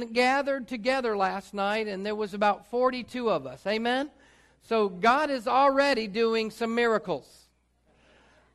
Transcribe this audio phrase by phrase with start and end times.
[0.00, 3.66] gathered together last night, and there was about 42 of us.
[3.66, 4.10] Amen?
[4.62, 7.26] So God is already doing some miracles.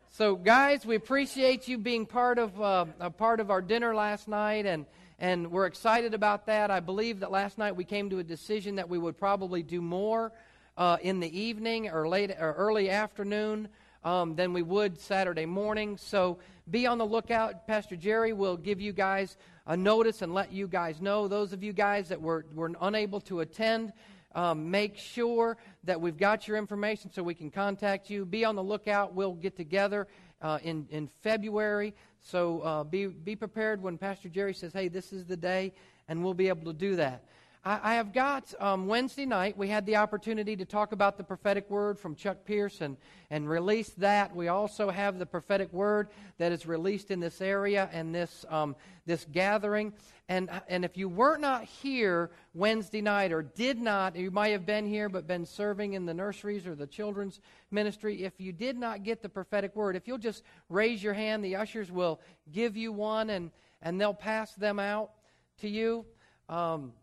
[0.10, 4.28] So, guys, we appreciate you being part of uh, a part of our dinner last
[4.28, 4.86] night, and
[5.20, 6.72] and we're excited about that.
[6.72, 9.82] I believe that last night we came to a decision that we would probably do
[9.82, 10.32] more
[10.78, 13.68] uh, in the evening or late or early afternoon
[14.04, 15.98] um, than we would Saturday morning.
[15.98, 17.68] So be on the lookout.
[17.68, 21.28] Pastor Jerry will give you guys a notice and let you guys know.
[21.28, 23.94] Those of you guys that were were unable to attend.
[24.36, 28.26] Um, make sure that we've got your information so we can contact you.
[28.26, 29.16] Be on the lookout.
[29.16, 30.08] We'll get together
[30.42, 31.96] uh, in, in February.
[32.22, 35.74] So uh, be, be prepared when Pastor Jerry says, hey, this is the day,
[36.08, 37.24] and we'll be able to do that.
[37.68, 41.24] I, I have got um, Wednesday night, we had the opportunity to talk about the
[41.26, 42.96] prophetic word from Chuck Pearson
[43.30, 44.34] and release that.
[44.34, 48.78] We also have the prophetic word that is released in this area and this, um,
[49.06, 49.92] this gathering.
[50.30, 54.66] And, and if you were not here Wednesday night or did not, you might have
[54.66, 58.78] been here but been serving in the nurseries or the children's ministry, if you did
[58.78, 62.78] not get the prophetic word, if you'll just raise your hand, the ushers will give
[62.78, 65.12] you one and, and they'll pass them out
[65.60, 66.06] to you.
[66.48, 66.94] Um,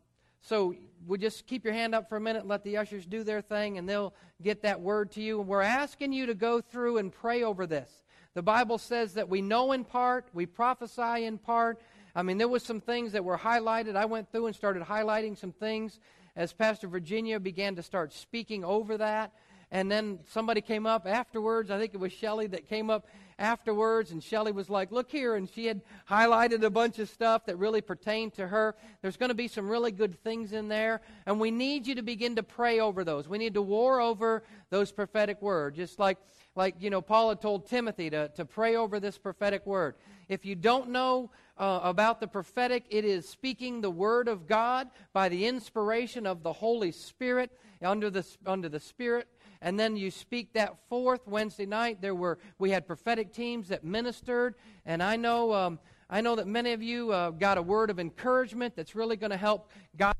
[0.46, 0.74] so
[1.06, 3.78] we just keep your hand up for a minute let the ushers do their thing,
[3.78, 5.40] and they'll get that word to you.
[5.40, 7.90] And we're asking you to go through and pray over this.
[8.34, 11.80] The Bible says that we know in part, we prophesy in part.
[12.14, 13.96] I mean, there was some things that were highlighted.
[13.96, 15.98] I went through and started highlighting some things
[16.36, 19.32] as Pastor Virginia began to start speaking over that.
[19.70, 21.70] And then somebody came up afterwards.
[21.70, 23.06] I think it was Shelly that came up
[23.38, 25.34] afterwards, and Shelly was like, Look here.
[25.34, 28.74] And she had highlighted a bunch of stuff that really pertained to her.
[29.02, 32.02] There's going to be some really good things in there, and we need you to
[32.02, 33.28] begin to pray over those.
[33.28, 36.18] We need to war over those prophetic words, just like,
[36.56, 39.94] like you know, Paul had told Timothy to, to pray over this prophetic word.
[40.28, 44.88] If you don't know uh, about the prophetic, it is speaking the word of God
[45.12, 47.50] by the inspiration of the Holy Spirit
[47.82, 49.28] under the, under the Spirit
[49.64, 52.02] and then you speak that forth Wednesday night.
[52.02, 54.54] There were we had prophetic teams that ministered,
[54.84, 55.78] and I know um,
[56.10, 59.30] I know that many of you uh, got a word of encouragement that's really going
[59.30, 60.14] to help God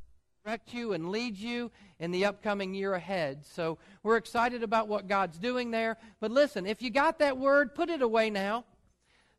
[0.45, 3.45] direct you and lead you in the upcoming year ahead.
[3.45, 5.99] So we're excited about what God's doing there.
[6.21, 8.65] But listen, if you got that word, put it away now.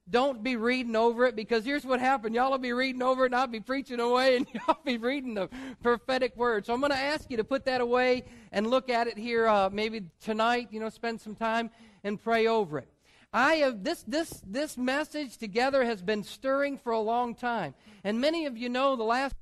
[0.08, 2.36] Don't be reading over it because here's what happened.
[2.36, 5.34] Y'all will be reading over it and I'll be preaching away and y'all be reading
[5.34, 5.50] the
[5.82, 6.66] prophetic word.
[6.66, 9.48] So I'm going to ask you to put that away and look at it here
[9.48, 11.72] uh, maybe tonight, you know, spend some time
[12.04, 12.88] and pray over it.
[13.34, 18.22] I have this this this message together has been stirring for a long time, and
[18.22, 19.36] many of you know the last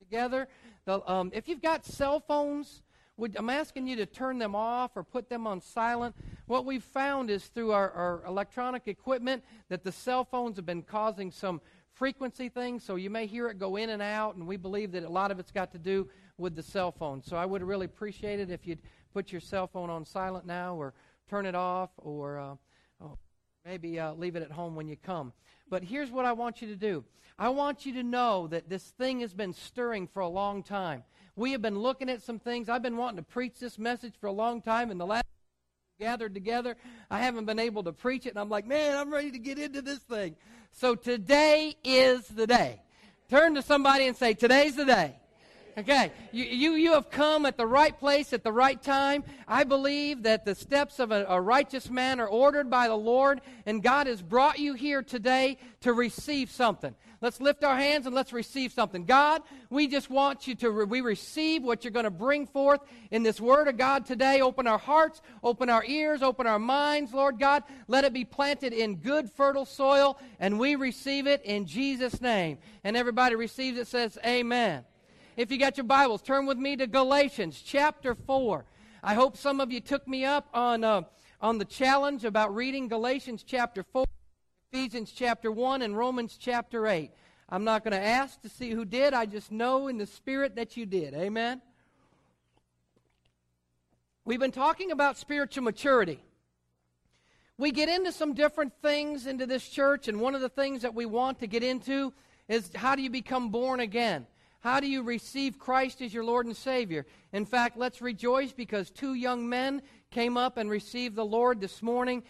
[0.00, 0.48] together.
[0.86, 2.82] The, um, if you've got cell phones,
[3.18, 6.14] would, I'm asking you to turn them off or put them on silent.
[6.46, 10.82] What we've found is through our, our electronic equipment that the cell phones have been
[10.82, 11.60] causing some
[11.92, 15.02] frequency things, so you may hear it go in and out, and we believe that
[15.02, 16.08] a lot of it's got to do
[16.38, 17.20] with the cell phone.
[17.20, 18.78] So I would really appreciate it if you'd
[19.12, 20.94] put your cell phone on silent now or
[21.28, 22.54] turn it off or uh,
[23.02, 23.18] oh,
[23.66, 25.32] maybe uh, leave it at home when you come.
[25.68, 27.04] But here's what I want you to do
[27.36, 31.02] I want you to know that this thing has been stirring for a long time.
[31.38, 32.68] We have been looking at some things.
[32.68, 34.90] I've been wanting to preach this message for a long time.
[34.90, 35.24] In the last
[36.00, 36.76] gathered together,
[37.12, 38.30] I haven't been able to preach it.
[38.30, 40.34] And I'm like, man, I'm ready to get into this thing.
[40.72, 42.82] So today is the day.
[43.30, 45.14] Turn to somebody and say, today's the day.
[45.78, 49.22] Okay, you, you, you have come at the right place at the right time.
[49.46, 53.40] I believe that the steps of a, a, righteous man are ordered by the Lord,
[53.64, 56.96] and God has brought you here today to receive something.
[57.20, 59.04] Let's lift our hands and let's receive something.
[59.04, 62.80] God, we just want you to, re- we receive what you're going to bring forth
[63.12, 64.40] in this Word of God today.
[64.40, 67.62] Open our hearts, open our ears, open our minds, Lord God.
[67.86, 72.58] Let it be planted in good, fertile soil, and we receive it in Jesus' name.
[72.82, 74.84] And everybody receives it, says, Amen.
[75.38, 78.64] If you got your Bibles, turn with me to Galatians chapter 4.
[79.04, 81.02] I hope some of you took me up on, uh,
[81.40, 84.04] on the challenge about reading Galatians chapter 4.
[84.72, 87.12] Ephesians chapter 1 and Romans chapter 8.
[87.48, 89.14] I'm not going to ask to see who did.
[89.14, 91.14] I just know in the spirit that you did.
[91.14, 91.62] Amen.
[94.24, 96.20] We've been talking about spiritual maturity.
[97.56, 100.96] We get into some different things into this church, and one of the things that
[100.96, 102.12] we want to get into
[102.48, 104.26] is how do you become born again?
[104.60, 107.06] How do you receive Christ as your Lord and Savior?
[107.32, 111.80] In fact, let's rejoice because two young men came up and received the Lord this
[111.80, 112.24] morning.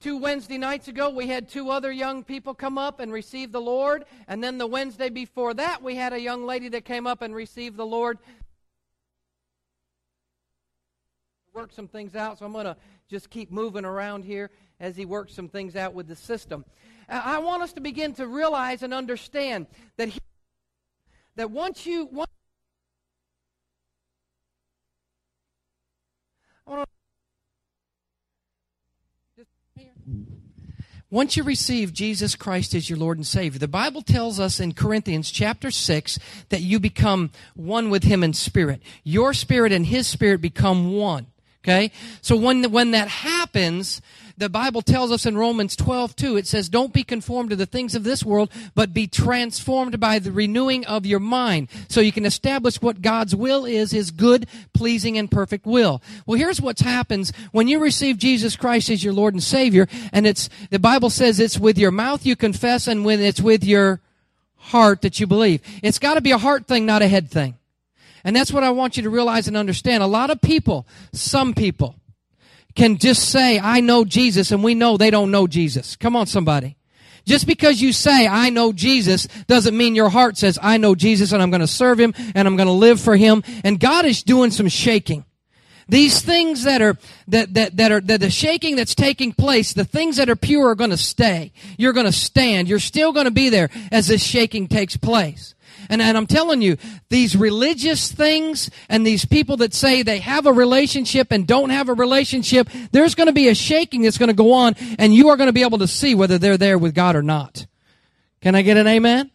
[0.00, 3.60] Two Wednesday nights ago, we had two other young people come up and receive the
[3.60, 4.04] Lord.
[4.28, 7.34] And then the Wednesday before that, we had a young lady that came up and
[7.34, 8.18] received the Lord.
[11.52, 12.76] work some things out, so I'm going to
[13.08, 14.50] just keep moving around here
[14.80, 16.64] as he works some things out with the system.
[17.08, 20.20] I want us to begin to realize and understand that he,
[21.36, 22.30] that once you once
[31.08, 34.74] Once you receive Jesus Christ as your Lord and Savior, the Bible tells us in
[34.74, 36.18] Corinthians chapter 6
[36.48, 38.82] that you become one with Him in spirit.
[39.04, 41.28] Your spirit and His spirit become one.
[41.66, 41.90] Okay?
[42.22, 44.00] So when, when that happens,
[44.38, 47.66] the Bible tells us in Romans 12, 2, it says, Don't be conformed to the
[47.66, 52.12] things of this world, but be transformed by the renewing of your mind, so you
[52.12, 56.00] can establish what God's will is, his good, pleasing, and perfect will.
[56.24, 60.24] Well, here's what happens when you receive Jesus Christ as your Lord and Savior, and
[60.24, 64.00] it's, the Bible says it's with your mouth you confess, and when it's with your
[64.56, 65.62] heart that you believe.
[65.82, 67.56] It's got to be a heart thing, not a head thing.
[68.26, 70.02] And that's what I want you to realize and understand.
[70.02, 71.94] A lot of people, some people,
[72.74, 75.94] can just say, I know Jesus, and we know they don't know Jesus.
[75.94, 76.76] Come on, somebody.
[77.24, 81.30] Just because you say, I know Jesus, doesn't mean your heart says, I know Jesus,
[81.30, 83.44] and I'm going to serve him, and I'm going to live for him.
[83.62, 85.24] And God is doing some shaking.
[85.88, 86.98] These things that are,
[87.28, 90.70] that, that, that are, that the shaking that's taking place, the things that are pure
[90.70, 91.52] are going to stay.
[91.78, 92.66] You're going to stand.
[92.66, 95.54] You're still going to be there as this shaking takes place.
[95.88, 96.76] And, and I'm telling you,
[97.08, 101.88] these religious things and these people that say they have a relationship and don't have
[101.88, 105.28] a relationship, there's going to be a shaking that's going to go on and you
[105.28, 107.66] are going to be able to see whether they're there with God or not.
[108.40, 109.30] Can I get an amen?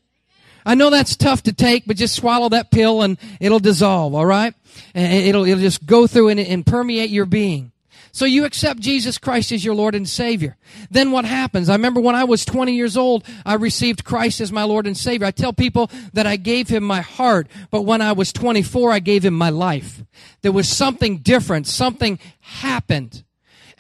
[0.65, 4.25] I know that's tough to take, but just swallow that pill and it'll dissolve, all
[4.25, 4.53] right?
[4.93, 7.71] It'll, it'll just go through and, and permeate your being.
[8.11, 10.57] So you accept Jesus Christ as your Lord and Savior.
[10.89, 11.69] Then what happens?
[11.69, 14.97] I remember when I was 20 years old, I received Christ as my Lord and
[14.97, 15.27] Savior.
[15.27, 18.99] I tell people that I gave him my heart, but when I was 24, I
[18.99, 20.03] gave him my life.
[20.41, 21.67] There was something different.
[21.67, 23.23] Something happened.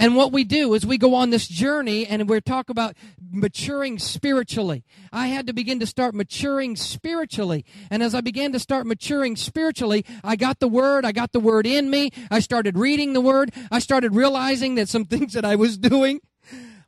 [0.01, 2.95] And what we do is we go on this journey and we talk about
[3.31, 4.83] maturing spiritually.
[5.13, 7.65] I had to begin to start maturing spiritually.
[7.91, 11.39] And as I began to start maturing spiritually, I got the word, I got the
[11.39, 12.09] word in me.
[12.31, 13.51] I started reading the word.
[13.69, 16.21] I started realizing that some things that I was doing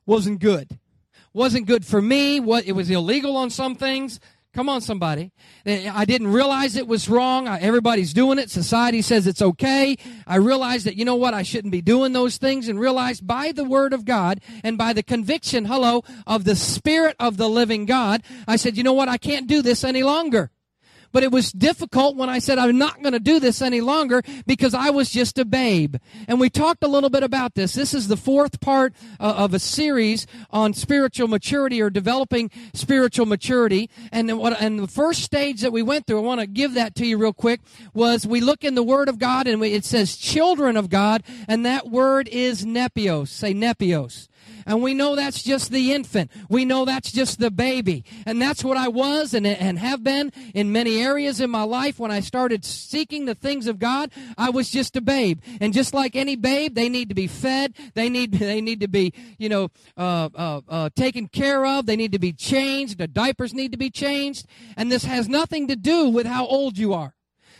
[0.08, 0.80] wasn't good.
[1.34, 2.40] Wasn't good for me.
[2.40, 4.20] What it was illegal on some things.
[4.54, 5.32] Come on, somebody.
[5.66, 7.48] Eh, I didn't realize it was wrong.
[7.48, 8.52] Everybody's doing it.
[8.52, 9.98] Society says it's okay.
[10.28, 13.52] I realized that, you know what, I shouldn't be doing those things and realized by
[13.52, 17.86] the Word of God and by the conviction, hello, of the Spirit of the living
[17.86, 20.52] God, I said, you know what, I can't do this any longer.
[21.14, 24.22] But it was difficult when I said I'm not going to do this any longer
[24.46, 25.96] because I was just a babe.
[26.28, 27.74] And we talked a little bit about this.
[27.74, 33.26] This is the fourth part uh, of a series on spiritual maturity or developing spiritual
[33.26, 33.90] maturity.
[34.12, 36.96] And what, and the first stage that we went through, I want to give that
[36.96, 37.62] to you real quick,
[37.94, 41.66] was we look in the Word of God and it says children of God, and
[41.66, 43.28] that word is nepios.
[43.30, 44.28] Say nepios.
[44.66, 46.32] And we know that's just the infant.
[46.50, 48.04] We know that's just the baby.
[48.26, 52.00] And that's what I was and, and have been in many areas in my life.
[52.00, 55.42] When I started seeking the things of God, I was just a babe.
[55.62, 57.76] And just like any babe, they need to be fed.
[57.94, 61.86] They need, they need to be, you know, uh, uh, uh, taken care of.
[61.86, 62.98] They need to be changed.
[62.98, 64.48] The diapers need to be changed.
[64.78, 67.16] And this has nothing to do with how old you are.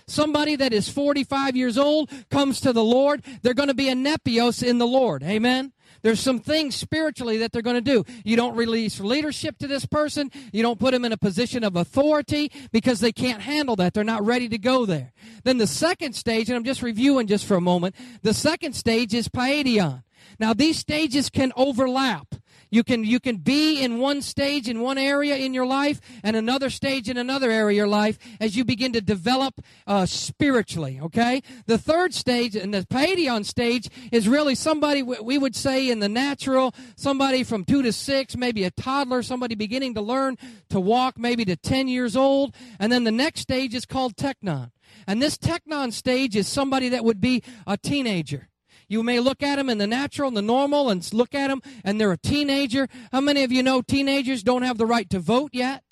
[0.08, 3.94] Somebody that is 45 years old comes to the Lord, they're going to be a
[3.94, 5.24] nepios in the Lord.
[5.24, 5.72] Amen.
[6.04, 8.04] There's some things spiritually that they're going to do.
[8.24, 10.30] You don't release leadership to this person.
[10.52, 13.94] You don't put them in a position of authority because they can't handle that.
[13.94, 15.14] They're not ready to go there.
[15.44, 19.14] Then the second stage, and I'm just reviewing just for a moment, the second stage
[19.14, 20.04] is paidion.
[20.40, 22.36] Now these stages can overlap.
[22.74, 26.36] You can, you can be in one stage in one area in your life and
[26.36, 31.00] another stage in another area of your life as you begin to develop uh, spiritually,
[31.00, 31.44] okay?
[31.68, 36.10] The third stage and the paidion stage is really somebody we would say in the
[36.10, 40.36] natural, somebody from two to six, maybe a toddler, somebody beginning to learn
[40.70, 42.56] to walk, maybe to 10 years old.
[42.80, 44.72] And then the next stage is called technon.
[45.06, 48.50] And this technon stage is somebody that would be a teenager.
[48.88, 51.62] You may look at them in the natural and the normal and look at them
[51.84, 52.88] and they're a teenager.
[53.12, 55.84] How many of you know teenagers don't have the right to vote yet?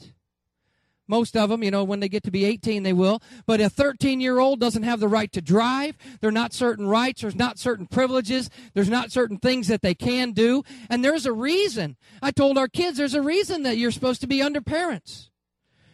[1.11, 3.21] Most of them, you know, when they get to be 18, they will.
[3.45, 5.97] But a 13 year old doesn't have the right to drive.
[6.21, 7.21] There are not certain rights.
[7.21, 8.49] There's not certain privileges.
[8.73, 10.63] There's not certain things that they can do.
[10.89, 11.97] And there's a reason.
[12.21, 15.29] I told our kids there's a reason that you're supposed to be under parents.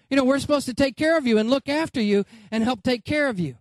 [0.10, 2.84] You know, we're supposed to take care of you and look after you and help
[2.84, 3.58] take care of you.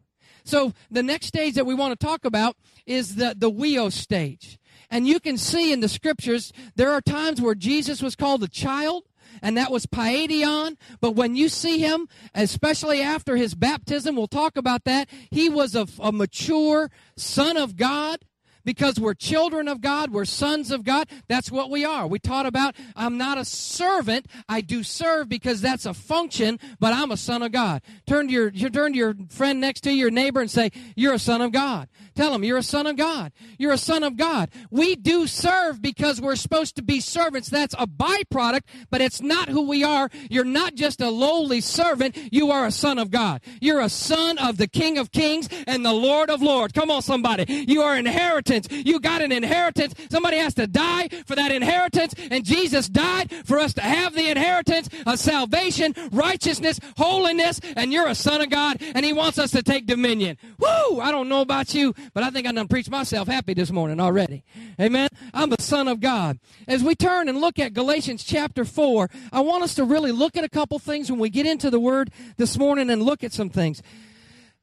[0.47, 4.59] So the next stage that we want to talk about is the, the Huios stage.
[4.89, 8.49] And you can see in the scriptures, there are times where Jesus was called a
[8.49, 9.09] child,
[9.43, 10.77] and that was Paidion.
[11.01, 15.75] But when you see him, especially after his baptism, we'll talk about that, he was
[15.75, 18.21] a, a mature son of God.
[18.67, 21.09] Because we're children of God, we're sons of God.
[21.29, 22.07] That's what we are.
[22.07, 24.27] We taught about I'm not a servant.
[24.47, 27.81] I do serve because that's a function, but I'm a son of God.
[28.07, 31.19] Turn to your, turn to your friend next to your neighbor and say, You're a
[31.19, 31.89] son of God.
[32.17, 33.33] Tell them You're a son of God.
[33.59, 34.51] You're a son of God.
[34.71, 37.49] We do serve because we're supposed to be servants.
[37.49, 40.11] That's a byproduct, but it's not who we are.
[40.31, 42.17] You're not just a lowly servant.
[42.33, 43.43] You are a son of God.
[43.61, 46.73] You're a son of the King of Kings and the Lord of Lords.
[46.73, 47.67] Come on, somebody.
[47.69, 48.69] You are inheritance.
[48.71, 49.95] You got an inheritance.
[50.11, 54.31] Somebody has to die for that inheritance, and Jesus died for us to have the
[54.31, 59.51] inheritance of salvation, righteousness, holiness, and you're a son of God, and He wants us
[59.53, 60.39] to take dominion.
[60.59, 61.01] Woo!
[61.01, 64.01] I don't know about you, but I think I done preached myself happy this morning
[64.01, 64.45] already.
[64.81, 65.09] Amen.
[65.33, 66.39] I'm the son of God.
[66.67, 70.37] As we turn and look at Galatians chapter 4, I want us to really look
[70.37, 73.33] at a couple things when we get into the Word this morning and look at
[73.33, 73.83] some things.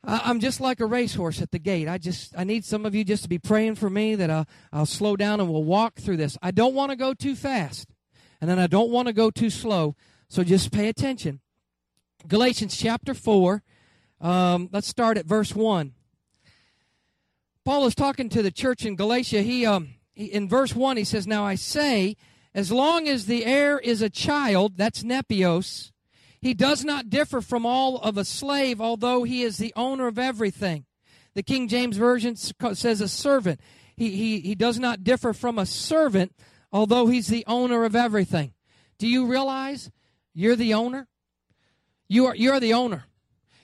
[0.06, 1.88] I'm just like a racehorse at the gate.
[1.88, 4.46] I just I need some of you just to be praying for me that I'll,
[4.74, 6.38] I'll slow down and we'll walk through this.
[6.42, 7.88] I don't want to go too fast,
[8.42, 9.96] and then I don't want to go too slow.
[10.28, 11.40] So just pay attention.
[12.28, 13.64] Galatians chapter four.
[14.20, 15.94] Um, let's start at verse one.
[17.66, 19.42] Paul is talking to the church in Galatia.
[19.42, 22.18] He, um, he in verse one he says, "Now I say,
[22.54, 25.92] as long as the heir is a child, that's nepios."
[26.42, 30.20] He does not differ from all of a slave, although he is the owner of
[30.20, 30.86] everything.
[31.36, 33.62] The King James Version says a servant.
[33.96, 36.34] He, he, he does not differ from a servant,
[36.72, 38.54] although he's the owner of everything.
[38.98, 39.90] Do you realize
[40.34, 41.08] you're the owner?
[42.10, 43.06] You are, you're the owner.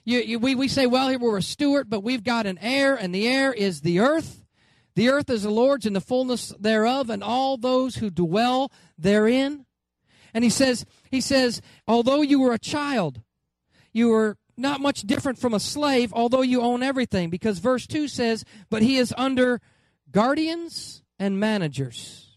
[0.10, 2.96] You, you, we, we say, well, here we're a steward, but we've got an heir,
[2.96, 4.44] and the heir is the earth.
[4.96, 9.68] The earth is the Lord's and the fullness thereof, and all those who dwell therein.
[10.34, 13.22] And he says, he says, although you were a child,
[13.94, 17.30] you were not much different from a slave, although you own everything.
[17.30, 19.62] Because verse 2 says, but he is under
[20.10, 22.36] guardians and managers.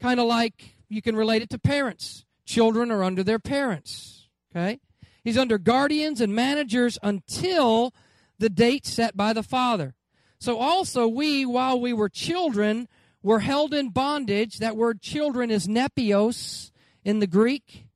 [0.00, 2.24] Kind of like you can relate it to parents.
[2.46, 4.28] Children are under their parents.
[4.54, 4.78] Okay?
[5.24, 7.94] He's under guardians and managers until
[8.38, 9.94] the date set by the Father.
[10.38, 12.88] So also we, while we were children,
[13.22, 14.58] were held in bondage.
[14.58, 16.72] That word children is nepios
[17.04, 17.86] in the Greek.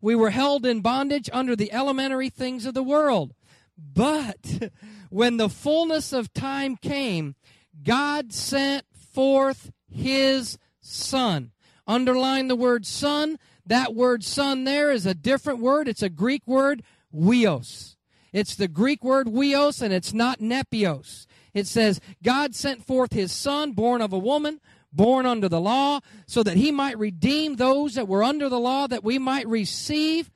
[0.00, 3.32] We were held in bondage under the elementary things of the world.
[3.78, 4.70] But
[5.10, 7.36] when the fullness of time came,
[7.82, 11.52] God sent forth his Son.
[11.86, 13.38] Underline the word Son.
[13.66, 15.88] That word Son there is a different word.
[15.88, 16.82] It's a Greek word,
[17.14, 17.96] huios.
[18.32, 21.26] It's the Greek word huios, and it's not nepios.
[21.52, 24.60] It says, God sent forth his Son, born of a woman,
[24.92, 28.86] born under the law, so that he might redeem those that were under the law,
[28.86, 30.30] that we might receive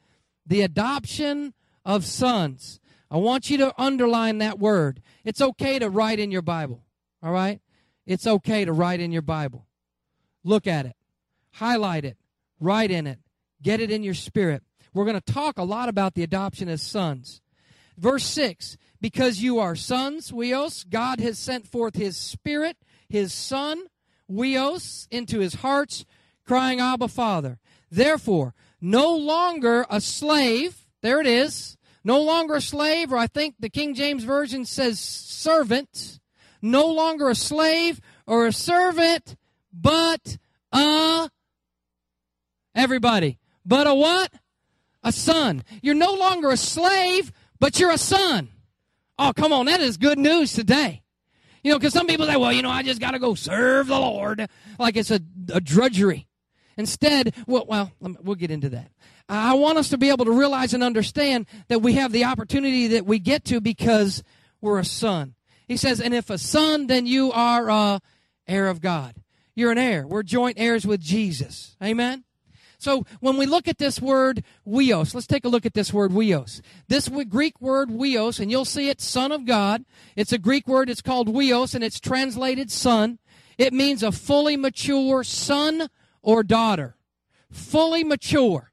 [0.47, 1.55] the adoption
[1.85, 2.81] of sons.
[3.11, 5.01] I want you to underline that word.
[5.25, 6.85] It's okay to write in your Bible,
[7.23, 7.61] all right?
[8.07, 9.67] It's okay to write in your Bible.
[10.45, 10.97] Look at it,
[11.53, 12.18] highlight it,
[12.61, 13.19] write in it,
[13.63, 14.63] get it in your spirit.
[14.95, 17.41] We're going to talk a lot about the adoption as sons.
[17.97, 22.77] Verse 6 Because you are sons, Huios, God has sent forth his Spirit,
[23.09, 23.85] his Son
[24.31, 26.05] huios, into his hearts,
[26.45, 27.59] crying, Abba, Father.
[27.91, 33.57] Therefore, no longer a slave, there it is, no longer a slave, or I think
[33.59, 36.21] the King James Version says servant,
[36.61, 39.37] no longer a slave or a servant,
[39.73, 40.39] but
[40.73, 41.31] a,
[42.75, 44.33] everybody, but a what?
[45.03, 45.63] A son.
[45.83, 48.49] You're no longer a slave, but you're a son.
[49.19, 51.03] Oh, come on, that is good news today.
[51.63, 53.89] You know, because some people say, well, you know, I just got to go serve
[53.89, 54.49] the Lord
[54.79, 55.21] like it's a,
[55.53, 56.27] a drudgery.
[56.77, 58.91] Instead, well, well, we'll get into that.
[59.29, 62.87] I want us to be able to realize and understand that we have the opportunity
[62.89, 64.23] that we get to because
[64.61, 65.35] we're a son.
[65.67, 68.01] He says, and if a son, then you are a
[68.47, 69.17] heir of God.
[69.55, 70.07] You're an heir.
[70.07, 71.77] We're joint heirs with Jesus.
[71.83, 72.25] Amen?
[72.79, 76.13] So when we look at this word huios, let's take a look at this word
[76.13, 76.61] huios.
[76.87, 79.85] This Greek word huios, and you'll see it, son of God.
[80.15, 83.19] It's a Greek word, it's called huios, and it's translated son.
[83.59, 85.89] It means a fully mature son
[86.23, 86.97] or daughter.
[87.51, 88.71] Fully mature.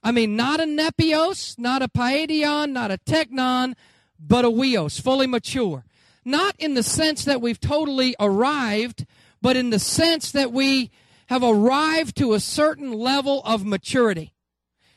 [0.00, 3.74] I mean, not a nepios, not a paidion, not a technon,
[4.20, 5.84] but a huios, fully mature.
[6.24, 9.06] Not in the sense that we've totally arrived,
[9.42, 10.92] but in the sense that we
[11.26, 14.34] have arrived to a certain level of maturity.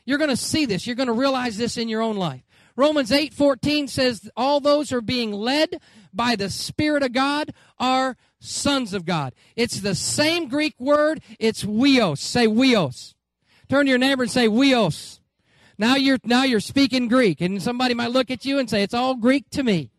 [0.06, 0.88] You're going to see this.
[0.88, 2.44] You're going to realize this in your own life.
[2.78, 5.82] Romans 8:14 says all those who are being led
[6.14, 9.34] by the spirit of God are sons of God.
[9.56, 12.20] It's the same Greek word, it's huios.
[12.20, 13.16] Say huios.
[13.68, 15.20] Turn to your neighbor and say huios.
[15.80, 18.94] Now you're now you're speaking Greek and somebody might look at you and say it's
[18.94, 19.90] all Greek to me.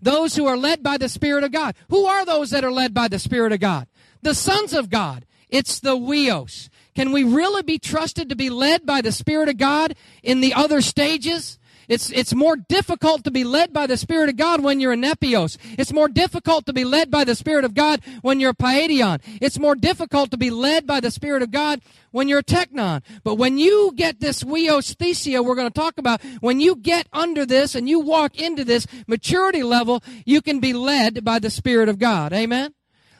[0.00, 1.74] Those who are led by the Spirit of God.
[1.88, 3.86] Who are those that are led by the Spirit of God?
[4.22, 5.24] The sons of God.
[5.52, 6.70] It's the Huios.
[6.94, 10.54] Can we really be trusted to be led by the Spirit of God in the
[10.54, 11.58] other stages?
[11.88, 14.96] It's, it's more difficult to be led by the Spirit of God when you're a
[14.96, 15.58] Nepios.
[15.78, 19.20] It's more difficult to be led by the Spirit of God when you're a Paidion.
[19.42, 21.82] It's more difficult to be led by the Spirit of God
[22.12, 23.02] when you're a Technon.
[23.24, 27.44] But when you get this Huiothesia we're going to talk about, when you get under
[27.44, 31.90] this and you walk into this maturity level, you can be led by the Spirit
[31.90, 32.32] of God.
[32.32, 32.72] Amen?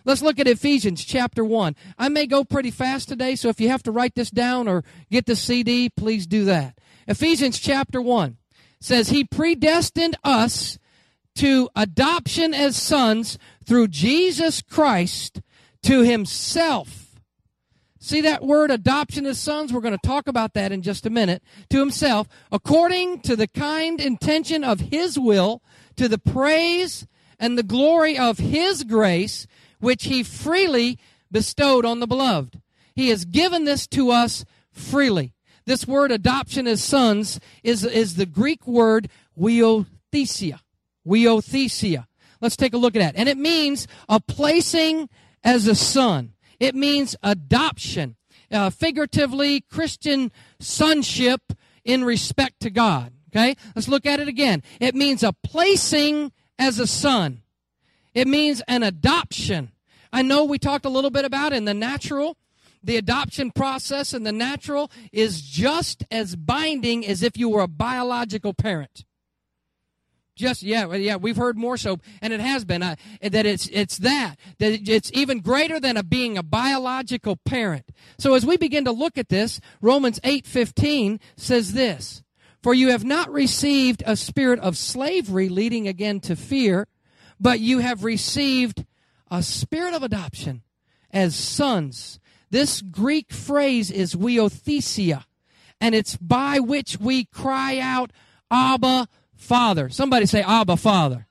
[0.05, 1.77] Let's look at Ephesians chapter 1.
[1.99, 4.83] I may go pretty fast today, so if you have to write this down or
[5.11, 6.79] get the CD, please do that.
[7.07, 8.37] Ephesians chapter 1
[8.81, 10.79] says, He predestined us
[11.37, 15.41] to adoption as sons through Jesus Christ
[15.85, 17.21] to Himself.
[18.01, 19.73] See that word adoption as sons?
[19.73, 21.43] We're going to talk about that in just a minute.
[21.71, 25.63] To Himself, according to the kind intention of His will,
[25.95, 27.07] to the praise
[27.39, 29.47] and the glory of His grace,
[29.83, 30.99] which He freely
[31.31, 32.61] bestowed on the beloved.
[32.95, 35.35] He has given this to us freely.
[35.65, 39.09] This word adoption as sons is, is the Greek word
[39.39, 40.61] huiothesia.
[41.07, 42.07] Huiothesia.
[42.41, 43.17] Let's take a look at that.
[43.17, 45.09] And it means a placing
[45.45, 46.35] as a son.
[46.59, 48.17] It means adoption.
[48.51, 51.41] Uh, figuratively, Christian sonship
[51.85, 53.13] in respect to God.
[53.31, 53.57] Okay?
[53.75, 54.63] Let's look at it again.
[54.81, 57.43] It means a placing as a son.
[58.15, 59.72] It means an adoption.
[60.13, 62.37] I know we talked a little bit about in the natural
[62.83, 67.69] the adoption process in the natural is just as binding as if you were a
[67.69, 69.05] biological parent.
[70.35, 73.99] Just yeah, yeah, we've heard more so, and it has been uh, that it's it's
[73.99, 77.91] that that it's even greater than a being a biological parent.
[78.19, 82.23] So as we begin to look at this, Romans eight fifteen says this:
[82.63, 86.89] For you have not received a spirit of slavery leading again to fear,
[87.39, 88.87] but you have received
[89.33, 90.63] a spirit of adoption
[91.11, 92.21] as sons
[92.51, 95.25] this Greek phrase is huiothesia,
[95.81, 98.13] and it's by which we cry out,
[98.51, 99.89] Abba, Father.
[99.89, 101.27] Somebody say, Abba, Father.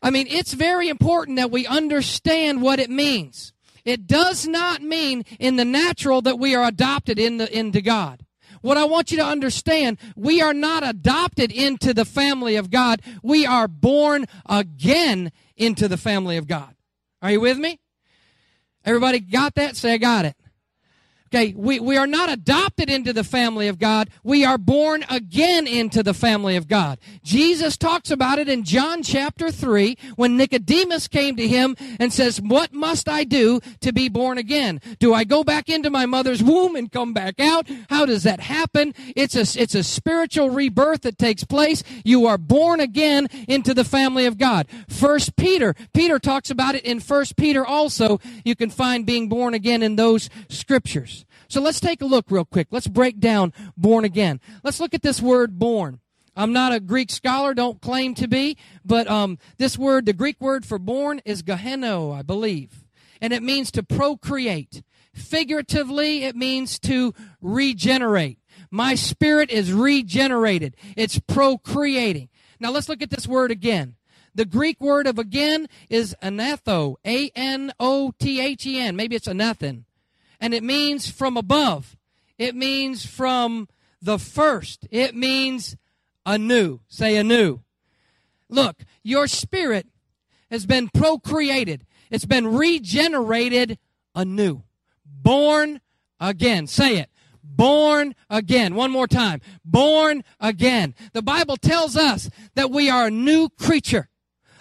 [0.00, 3.52] I mean, it's very important that we understand what it means.
[3.84, 8.24] It does not mean in the natural that we are adopted in the, into God.
[8.62, 13.02] What I want you to understand, we are not adopted into the family of God.
[13.20, 16.76] We are born again into the family of God.
[17.22, 17.78] Are you with me?
[18.84, 19.76] Everybody got that?
[19.76, 20.34] Say, I got it.
[21.32, 24.10] Okay, we, we are not adopted into the family of God.
[24.24, 26.98] We are born again into the family of God.
[27.22, 32.40] Jesus talks about it in John chapter 3 when Nicodemus came to him and says,
[32.40, 34.80] What must I do to be born again?
[34.98, 37.68] Do I go back into my mother's womb and come back out?
[37.88, 38.92] How does that happen?
[39.14, 41.84] It's a, it's a spiritual rebirth that takes place.
[42.04, 44.66] You are born again into the family of God.
[44.88, 48.18] First Peter, Peter talks about it in First Peter also.
[48.44, 51.19] You can find being born again in those scriptures.
[51.50, 52.68] So let's take a look real quick.
[52.70, 54.40] Let's break down born again.
[54.62, 55.98] Let's look at this word born.
[56.36, 60.40] I'm not a Greek scholar, don't claim to be, but um, this word, the Greek
[60.40, 62.84] word for born, is geheno, I believe.
[63.20, 64.84] And it means to procreate.
[65.12, 68.38] Figuratively, it means to regenerate.
[68.70, 70.76] My spirit is regenerated.
[70.96, 72.28] It's procreating.
[72.60, 73.96] Now let's look at this word again.
[74.36, 78.94] The Greek word of again is anatho, A N O T H E N.
[78.94, 79.86] Maybe it's anathen
[80.40, 81.96] and it means from above.
[82.38, 83.68] It means from
[84.00, 84.86] the first.
[84.90, 85.76] It means
[86.24, 86.80] anew.
[86.88, 87.60] Say anew.
[88.48, 89.86] Look, your spirit
[90.50, 91.86] has been procreated.
[92.10, 93.78] It's been regenerated
[94.14, 94.62] anew.
[95.04, 95.80] Born
[96.18, 96.66] again.
[96.66, 97.10] Say it.
[97.42, 98.74] Born again.
[98.74, 99.40] One more time.
[99.64, 100.94] Born again.
[101.12, 104.08] The Bible tells us that we are a new creature,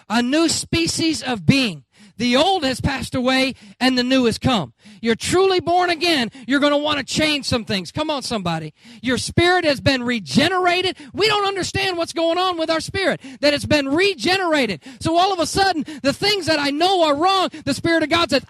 [0.09, 1.85] a new species of being.
[2.19, 4.73] The old has passed away and the new has come.
[5.01, 6.29] You're truly born again.
[6.47, 7.93] You're going to want to change some things.
[7.93, 8.73] Come on, somebody.
[9.01, 10.97] Your spirit has been regenerated.
[11.13, 14.83] We don't understand what's going on with our spirit, that it's been regenerated.
[14.99, 18.09] So all of a sudden, the things that I know are wrong, the Spirit of
[18.09, 18.43] God says,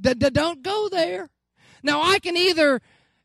[0.00, 1.28] don't go there.
[1.82, 2.80] Now, I can either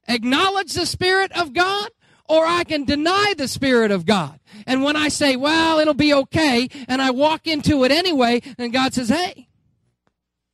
[0.06, 1.90] acknowledge the Spirit of God
[2.30, 4.40] or I can deny the Spirit of God.
[4.68, 8.70] And when I say, well, it'll be okay, and I walk into it anyway, then
[8.70, 9.50] God says, hey,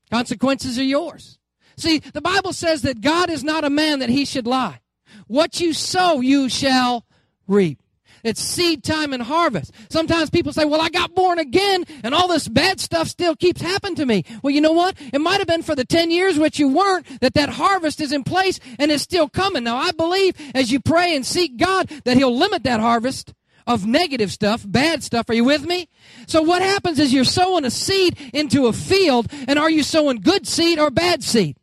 [0.10, 1.38] consequences are yours.
[1.78, 4.80] See, the Bible says that God is not a man that he should lie.
[5.28, 7.06] What you sow, you shall
[7.48, 7.82] reap.
[8.26, 9.72] It's seed time and harvest.
[9.90, 13.62] Sometimes people say, well, I got born again and all this bad stuff still keeps
[13.62, 14.26] happening to me.
[14.42, 14.96] Well, you know what?
[15.14, 18.12] It might have been for the 10 years which you weren't that that harvest is
[18.12, 19.64] in place and is still coming.
[19.64, 23.32] Now, I believe as you pray and seek God that he'll limit that harvest
[23.68, 25.30] of negative stuff, bad stuff.
[25.30, 25.88] Are you with me?
[26.28, 30.22] So what happens is you're sowing a seed into a field, and are you sowing
[30.22, 31.58] good seed or bad seed?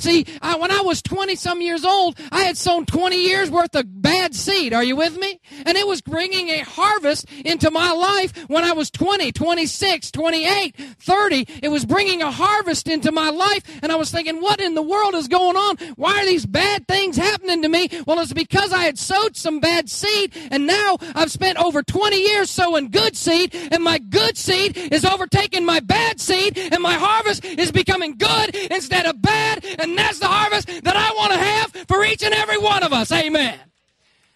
[0.00, 3.74] See, I, when I was 20 some years old, I had sown 20 years worth
[3.74, 4.72] of bad seed.
[4.72, 5.40] Are you with me?
[5.66, 10.76] And it was bringing a harvest into my life when I was 20, 26, 28,
[11.00, 11.46] 30.
[11.64, 13.64] It was bringing a harvest into my life.
[13.82, 15.76] And I was thinking, what in the world is going on?
[15.96, 17.88] Why are these bad things happening to me?
[18.06, 20.32] Well, it's because I had sowed some bad seed.
[20.52, 23.52] And now I've spent over 20 years sowing good seed.
[23.72, 26.56] And my good seed is overtaking my bad seed.
[26.56, 29.64] And my harvest is becoming good instead of bad.
[29.80, 32.82] And and that's the harvest that I want to have for each and every one
[32.82, 33.10] of us.
[33.12, 33.58] Amen.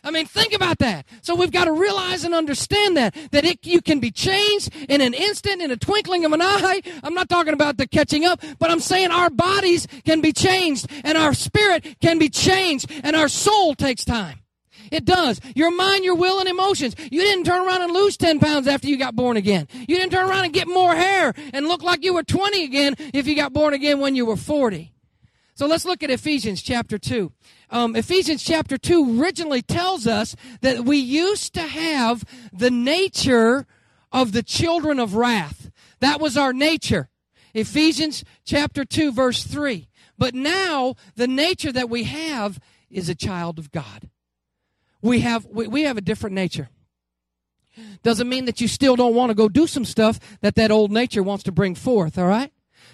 [0.04, 1.06] I mean, think about that.
[1.22, 5.00] So we've got to realize and understand that, that it, you can be changed in
[5.00, 6.82] an instant, in a twinkling of an eye.
[7.04, 10.90] I'm not talking about the catching up, but I'm saying our bodies can be changed
[11.04, 14.40] and our spirit can be changed and our soul takes time.
[14.90, 15.40] It does.
[15.54, 16.96] Your mind, your will, and emotions.
[16.98, 19.68] You didn't turn around and lose 10 pounds after you got born again.
[19.72, 22.96] You didn't turn around and get more hair and look like you were 20 again
[23.14, 24.91] if you got born again when you were 40.
[25.62, 27.30] So let's look at Ephesians chapter 2.
[27.70, 33.68] Um, Ephesians chapter 2 originally tells us that we used to have the nature
[34.10, 35.70] of the children of wrath.
[36.00, 37.10] That was our nature.
[37.54, 39.86] Ephesians chapter 2 verse 3.
[40.18, 42.58] But now the nature that we have
[42.90, 44.10] is a child of God.
[45.00, 46.70] We have, we, we have a different nature.
[48.02, 50.90] Doesn't mean that you still don't want to go do some stuff that that old
[50.90, 52.52] nature wants to bring forth, all right?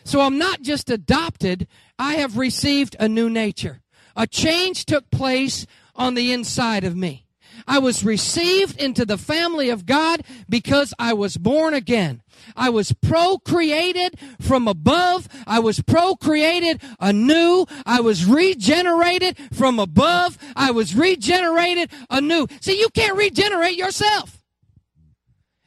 [0.08, 1.68] So I'm not just adopted,
[1.98, 3.82] I have received a new nature.
[4.16, 7.26] A change took place on the inside of me.
[7.66, 12.22] I was received into the family of God because I was born again.
[12.56, 15.28] I was procreated from above.
[15.46, 17.66] I was procreated anew.
[17.84, 20.38] I was regenerated from above.
[20.56, 22.46] I was regenerated anew.
[22.62, 24.42] See, you can't regenerate yourself.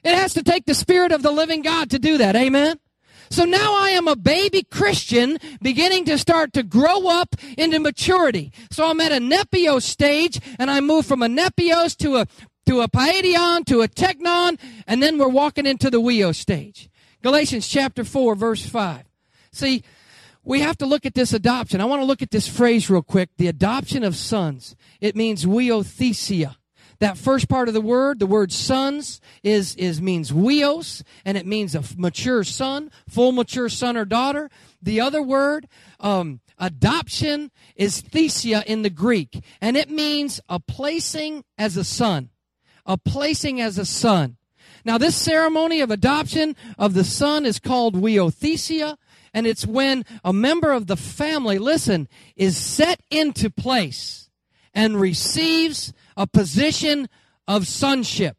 [0.04, 2.36] It has to take the Spirit of the living God to do that.
[2.36, 2.80] Amen?
[3.32, 8.52] So now I am a baby Christian beginning to start to grow up into maturity.
[8.72, 12.28] So I'm at a nepios stage and I move from a nepios to a
[12.66, 16.90] to a paidion to a technon, and then we're walking into the huios stage.
[17.24, 19.06] Galatians chapter 4 verse 5.
[19.54, 19.84] See,
[20.44, 21.80] we have to look at this adoption.
[21.80, 23.30] I want to look at this phrase real quick.
[23.38, 24.76] The adoption of sons.
[25.00, 26.58] It means huiothesia.
[27.02, 31.48] That first part of the word, the word sons, is, is means huios, and it
[31.48, 34.52] means a mature son, full mature son or daughter.
[34.84, 35.68] The other word,
[36.00, 42.30] um, adoption, is thesia in the Greek, and it means a placing as a son.
[42.86, 44.38] A placing as a son.
[44.86, 48.96] Now, this ceremony of adoption of the son is called huiothesia,
[49.34, 54.21] and it's when a member of the family, listen, is set into place
[54.74, 57.10] and receives a position
[57.48, 58.38] of sonship.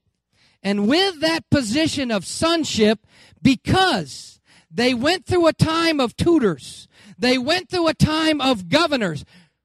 [0.63, 3.01] And with that position of sonship,
[3.43, 4.41] because
[4.71, 9.25] they went through a time of tutors, they went through a time of governors.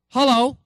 [0.10, 0.58] Hello?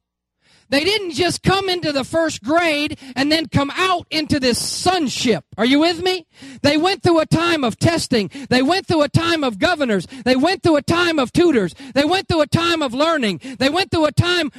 [0.69, 5.43] They didn't just come into the first grade and then come out into this sonship.
[5.57, 6.25] Are you with me?
[6.61, 8.31] They went through a time of testing.
[8.49, 10.07] They went through a time of governors.
[10.23, 11.75] They went through a time of tutors.
[11.93, 13.41] They went through a time of learning.
[13.59, 14.49] They went through a time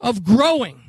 [0.00, 0.80] of growing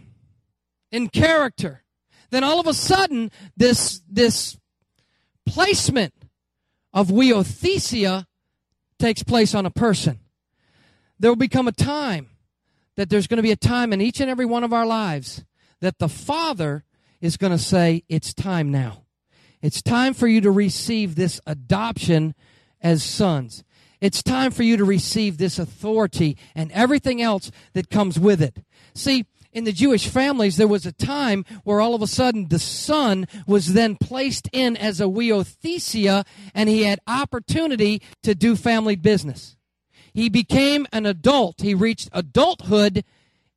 [0.92, 1.84] in character,
[2.30, 4.58] then all of a sudden this this
[5.46, 6.14] placement
[6.94, 8.26] of huiothesia
[8.98, 10.20] takes place on a person.
[11.20, 12.30] There will become a time
[12.96, 15.44] that there's going to be a time in each and every one of our lives
[15.80, 16.84] that the Father
[17.22, 19.04] is going to say, It's time now.
[19.62, 22.36] It's time for you to receive this adoption
[22.82, 23.64] as sons.
[24.00, 28.64] It's time for you to receive this authority and everything else that comes with it.
[28.94, 32.60] See, in the Jewish families, there was a time where all of a sudden the
[32.60, 38.96] son was then placed in as a huiothesia and he had opportunity to do family
[38.96, 39.58] business.
[40.14, 41.62] He became an adult.
[41.62, 43.04] He reached adulthood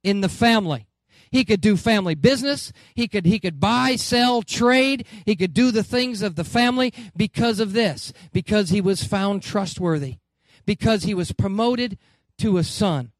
[0.02, 0.86] in the family.
[1.30, 2.72] He could do family business.
[2.94, 5.06] He could, he could buy, sell, trade.
[5.24, 9.42] He could do the things of the family because of this, because he was found
[9.42, 10.16] trustworthy,
[10.66, 11.96] because he was promoted
[12.38, 13.11] to a son.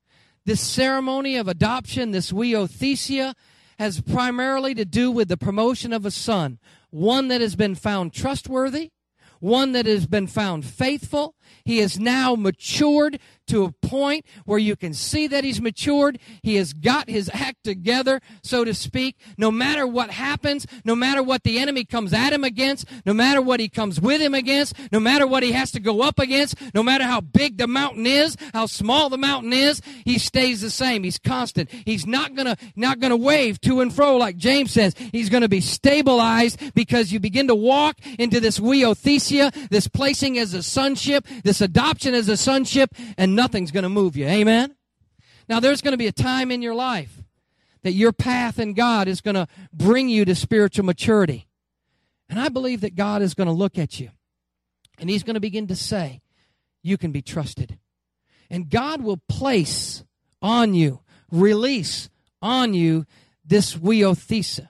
[0.44, 3.35] This ceremony of adoption, this huiothesia,
[3.78, 6.59] has primarily to do with the promotion of a son,
[6.90, 8.90] one that has been found trustworthy,
[9.40, 11.35] one that has been found faithful.
[11.64, 16.18] He is now matured to a point where you can see that he's matured.
[16.42, 19.16] He has got his act together, so to speak.
[19.36, 23.42] No matter what happens, no matter what the enemy comes at him against, no matter
[23.42, 26.54] what he comes with him against, no matter what he has to go up against,
[26.74, 30.70] no matter how big the mountain is, how small the mountain is, he stays the
[30.70, 31.02] same.
[31.02, 31.70] He's constant.
[31.70, 34.94] He's not gonna, not gonna wave to and fro like James says.
[35.12, 40.54] He's gonna be stabilized because you begin to walk into this huiothesia, this placing as
[40.54, 44.26] a sonship, this adoption as a sonship, and nothing's gonna move you.
[44.26, 44.74] Amen?
[45.48, 47.22] Now there's gonna be a time in your life
[47.83, 51.48] that your path in God is gonna bring you to spiritual maturity.
[52.28, 54.11] And I believe that God is gonna look at you
[54.98, 56.22] and He's gonna begin to say,
[56.83, 57.78] you can be trusted.
[58.50, 60.05] And God will place
[60.42, 61.00] on you,
[61.31, 62.11] release
[62.42, 63.07] on you
[63.44, 64.68] this huiothesia.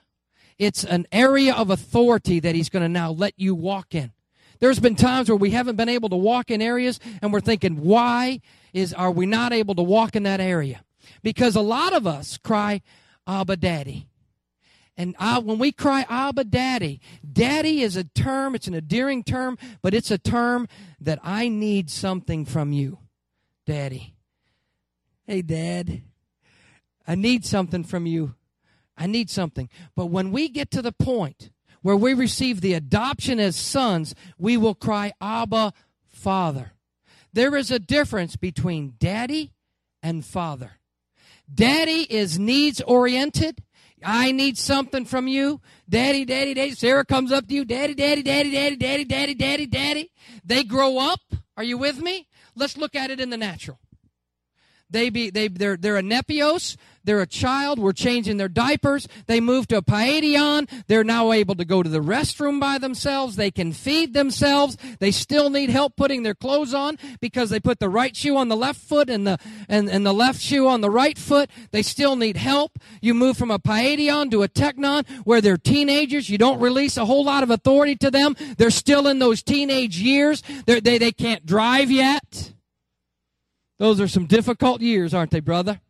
[0.57, 4.11] It's an area of authority that He's going to now let you walk in.
[4.63, 7.81] There's been times where we haven't been able to walk in areas and we're thinking,
[7.81, 8.39] why
[8.71, 10.85] is are we not able to walk in that area?
[11.21, 12.81] Because a lot of us cry,
[13.27, 14.07] Abba Daddy.
[14.95, 19.57] And I, when we cry Abba Daddy, Daddy is a term, it's an endearing term,
[19.81, 22.99] but it's a term that I need something from you,
[23.65, 24.15] Daddy.
[25.27, 26.03] Hey, Dad,
[27.05, 28.35] I need something from you.
[28.97, 29.67] I need something.
[29.93, 31.49] But when we get to the point
[31.83, 35.73] where we receive the adoption as sons, we will cry, Abba,
[36.07, 36.71] Father.
[37.31, 39.53] There is a difference between daddy
[40.01, 40.73] and father.
[41.53, 43.63] Daddy is needs oriented.
[44.03, 45.61] I need something from you.
[45.87, 46.71] Daddy, daddy, daddy.
[46.71, 47.65] Sarah comes up to you.
[47.65, 50.11] Daddy, daddy, daddy, daddy, daddy, daddy, daddy, daddy.
[50.43, 51.21] They grow up.
[51.55, 52.27] Are you with me?
[52.55, 53.79] Let's look at it in the natural.
[54.89, 56.77] They be they they're they're a nepios.
[57.03, 57.79] They're a child.
[57.79, 59.07] We're changing their diapers.
[59.27, 60.69] They move to a paidion.
[60.87, 63.35] They're now able to go to the restroom by themselves.
[63.35, 64.77] They can feed themselves.
[64.99, 68.47] They still need help putting their clothes on because they put the right shoe on
[68.47, 69.37] the left foot and the
[69.67, 71.49] and, and the left shoe on the right foot.
[71.71, 72.79] They still need help.
[73.01, 76.29] You move from a paidion to a technon where they're teenagers.
[76.29, 78.35] You don't release a whole lot of authority to them.
[78.57, 80.41] They're still in those teenage years.
[80.65, 82.53] They're, they they can't drive yet.
[83.79, 85.81] Those are some difficult years, aren't they, brother?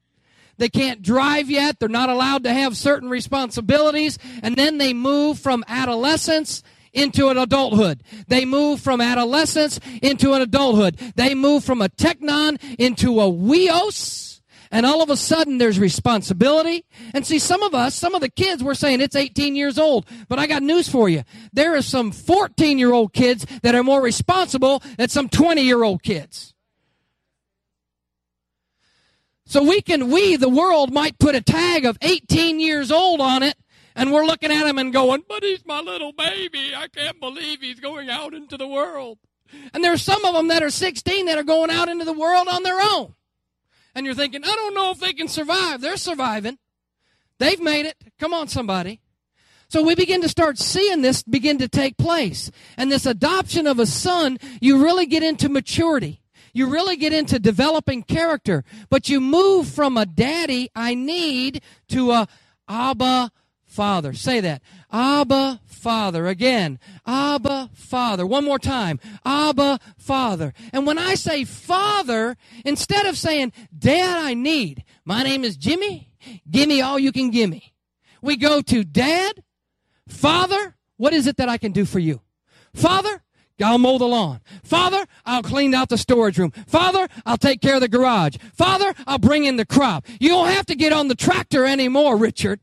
[0.57, 1.79] They can't drive yet.
[1.79, 4.19] They're not allowed to have certain responsibilities.
[4.41, 6.63] And then they move from adolescence
[6.93, 8.03] into an adulthood.
[8.27, 10.97] They move from adolescence into an adulthood.
[11.15, 14.41] They move from a technon into a huios.
[14.71, 16.85] And all of a sudden there's responsibility.
[17.13, 20.07] And see, some of us, some of the kids, we're saying it's 18 years old.
[20.27, 21.23] But I got news for you.
[21.53, 25.83] There are some 14 year old kids that are more responsible than some 20 year
[25.83, 26.52] old kids.
[29.45, 33.43] So we can, we, the world, might put a tag of 18 years old on
[33.43, 33.55] it,
[33.95, 36.73] and we're looking at him and going, but he's my little baby.
[36.75, 39.19] I can't believe he's going out into the world.
[39.73, 42.47] And there's some of them that are 16 that are going out into the world
[42.47, 43.13] on their own.
[43.93, 45.81] And you're thinking, I don't know if they can survive.
[45.81, 46.57] They're surviving.
[47.37, 47.95] They've made it.
[48.19, 49.01] Come on, somebody.
[49.69, 52.49] So we begin to start seeing this begin to take place.
[52.77, 56.22] And this adoption of a son, you really get into maturity
[56.53, 58.63] you really get into developing character.
[58.89, 62.27] But you move from a daddy, I need, to a
[62.69, 63.31] Abba
[63.65, 64.13] Father.
[64.13, 64.61] Say that.
[64.91, 66.27] Abba Father.
[66.27, 66.79] Again.
[67.07, 68.25] Abba Father.
[68.25, 68.99] One more time.
[69.25, 70.53] Abba Father.
[70.71, 76.11] And when I say Father, instead of saying, Dad, I need, my name is Jimmy,
[76.49, 77.73] give me all you can give me.
[78.21, 79.43] We go to Dad,
[80.07, 82.21] Father, what is it that I can do for you?
[82.73, 83.23] Father,
[83.63, 84.41] I'll mow the lawn.
[84.63, 86.51] Father, I'll clean out the storage room.
[86.67, 88.37] Father, I'll take care of the garage.
[88.53, 90.05] Father, I'll bring in the crop.
[90.19, 92.59] You don't have to get on the tractor anymore, Richard.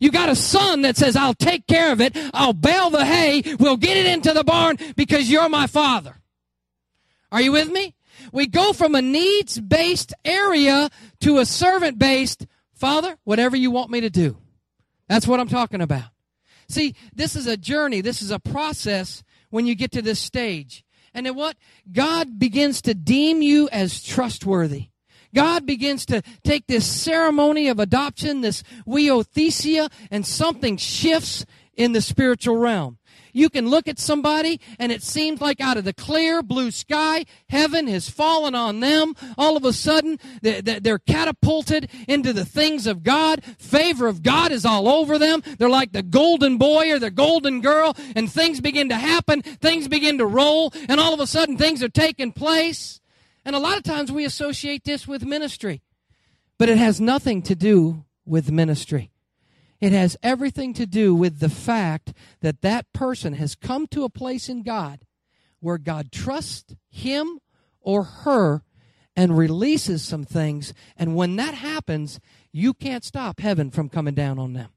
[0.00, 2.16] You got a son that says, I'll take care of it.
[2.34, 3.42] I'll bale the hay.
[3.58, 6.20] We'll get it into the barn because you're my father.
[7.32, 7.94] Are you with me?
[8.32, 13.90] We go from a needs based area to a servant based, Father, whatever you want
[13.90, 14.36] me to do.
[15.08, 16.10] That's what I'm talking about.
[16.68, 18.00] See, this is a journey.
[18.00, 20.84] This is a process when you get to this stage.
[21.14, 21.56] And then what?
[21.90, 24.88] God begins to deem you as trustworthy.
[25.34, 32.00] God begins to take this ceremony of adoption, this huiothesia, and something shifts in the
[32.00, 32.98] spiritual realm.
[33.36, 37.26] You can look at somebody and it seems like out of the clear blue sky,
[37.50, 39.14] heaven has fallen on them.
[39.36, 43.44] All of a sudden, they're catapulted into the things of God.
[43.58, 45.42] Favor of God is all over them.
[45.58, 49.42] They're like the golden boy or the golden girl and things begin to happen.
[49.42, 53.02] Things begin to roll and all of a sudden things are taking place.
[53.44, 55.82] And a lot of times we associate this with ministry,
[56.56, 59.10] but it has nothing to do with ministry.
[59.80, 64.10] It has everything to do with the fact that that person has come to a
[64.10, 65.00] place in God
[65.60, 67.40] where God trusts him
[67.80, 68.62] or her
[69.14, 70.74] and releases some things.
[70.96, 72.20] And when that happens,
[72.52, 74.70] you can't stop heaven from coming down on them.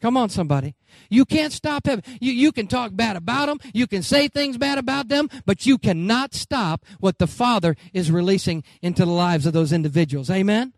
[0.00, 0.76] Come on, somebody.
[1.10, 2.02] You can't stop heaven.
[2.20, 3.58] You, you can talk bad about them.
[3.74, 8.10] You can say things bad about them, but you cannot stop what the Father is
[8.10, 10.30] releasing into the lives of those individuals.
[10.30, 10.72] Amen?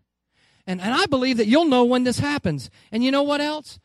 [0.66, 2.70] And, and I believe that you'll know when this happens.
[2.90, 3.78] And you know what else?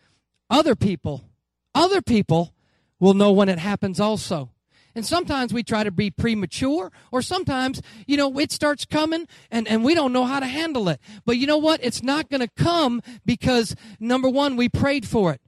[0.50, 1.26] Other people,
[1.74, 2.54] other people
[3.00, 4.52] will know when it happens also.
[4.96, 9.68] And sometimes we try to be premature, or sometimes, you know, it starts coming and,
[9.68, 11.00] and we don't know how to handle it.
[11.24, 11.82] But you know what?
[11.84, 15.42] It's not going to come because, number one, we prayed for it.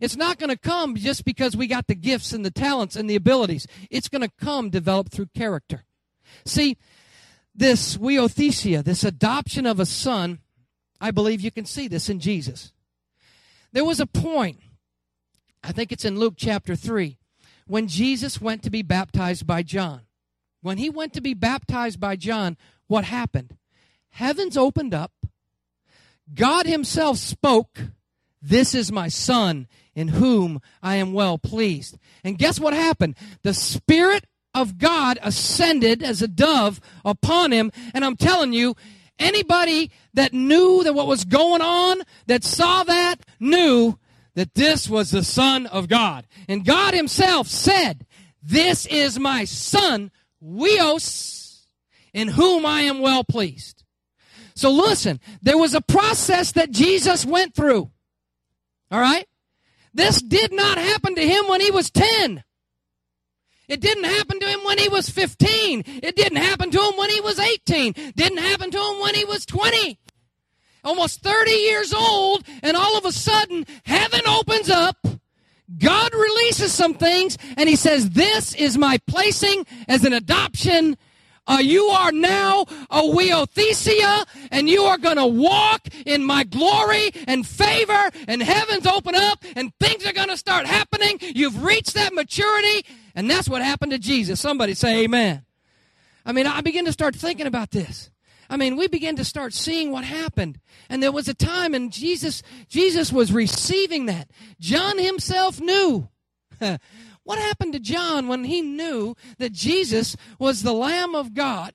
[0.00, 3.10] It's not going to come just because we got the gifts and the talents and
[3.10, 3.66] the abilities.
[3.90, 5.82] It's going to come developed through character.
[6.44, 6.76] See,
[7.54, 10.38] this huiothesia, this adoption of a son,
[11.02, 12.72] I believe you can see this in Jesus.
[13.72, 14.60] There was a point,
[15.62, 17.18] I think it's in Luke chapter 3,
[17.66, 20.02] when Jesus went to be baptized by John.
[20.60, 23.56] When he went to be baptized by John, what happened?
[24.10, 25.10] Heavens opened up.
[26.32, 27.80] God himself spoke,
[28.40, 31.98] This is my son in whom I am well pleased.
[32.22, 33.16] And guess what happened?
[33.42, 37.72] The Spirit of God ascended as a dove upon him.
[37.92, 38.76] And I'm telling you,
[39.18, 43.98] anybody that knew that what was going on, that saw that, knew
[44.34, 46.26] that this was the Son of God.
[46.48, 48.06] And God Himself said,
[48.42, 50.10] This is my Son,
[50.42, 51.66] Huios,
[52.12, 53.84] in whom I am well pleased.
[54.54, 57.90] So listen, there was a process that Jesus went through.
[58.90, 59.26] All right?
[59.94, 62.44] This did not happen to him when he was 10.
[63.68, 65.84] It didn't happen to him when he was 15.
[65.86, 67.92] It didn't happen to him when he was 18.
[68.16, 69.98] Didn't happen to him when he was 20
[70.84, 74.96] almost 30 years old, and all of a sudden, heaven opens up.
[75.78, 80.96] God releases some things, and He says, This is my placing as an adoption.
[81.44, 87.10] Uh, you are now a huiothesia, and you are going to walk in my glory
[87.26, 91.18] and favor, and heavens open up, and things are going to start happening.
[91.20, 94.40] You've reached that maturity, and that's what happened to Jesus.
[94.40, 95.44] Somebody say amen.
[96.24, 98.10] I mean, I begin to start thinking about this.
[98.48, 100.60] I mean, we begin to start seeing what happened.
[100.90, 104.30] And there was a time and Jesus Jesus was receiving that.
[104.60, 106.08] John himself knew.
[107.24, 111.72] what happened to John when he knew that Jesus was the lamb of God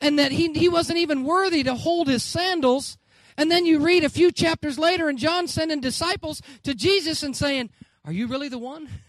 [0.00, 2.98] and that he he wasn't even worthy to hold his sandals?
[3.36, 7.36] And then you read a few chapters later and John sending disciples to Jesus and
[7.36, 7.70] saying,
[8.04, 8.88] "Are you really the one?"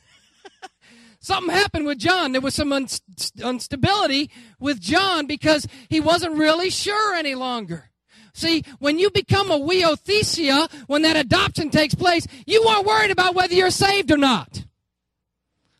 [1.20, 2.32] something happened with John.
[2.32, 7.90] There was some instability with John because he wasn't really sure any longer.
[8.34, 13.36] See, when you become a huiothesia, when that adoption takes place, you aren't worried about
[13.36, 14.64] whether you're saved or not.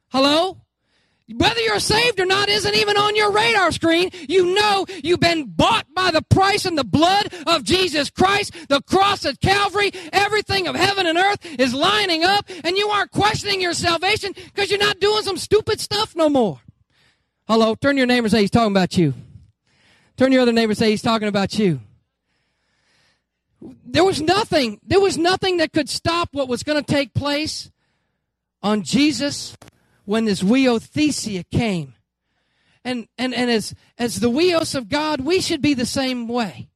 [0.10, 0.62] Hello?
[1.36, 4.10] Whether you're saved or not isn't even on your radar screen.
[4.28, 8.54] You know you've been bought by the price and the blood of Jesus Christ.
[8.68, 13.12] The cross at Calvary, everything of heaven and earth is lining up, and you aren't
[13.12, 16.62] questioning your salvation because you're not doing some stupid stuff no more.
[17.48, 19.14] Hello, turn your neighbor and say he's talking about you.
[20.18, 21.80] Turn your other neighbor and say he's talking about you.
[23.62, 27.70] There was nothing, there was nothing that could stop what was going to take place
[28.62, 29.56] on Jesus
[30.10, 31.94] when this huiothesia came.
[32.84, 36.68] And, and, and as, as the huios of God, we should be the same way.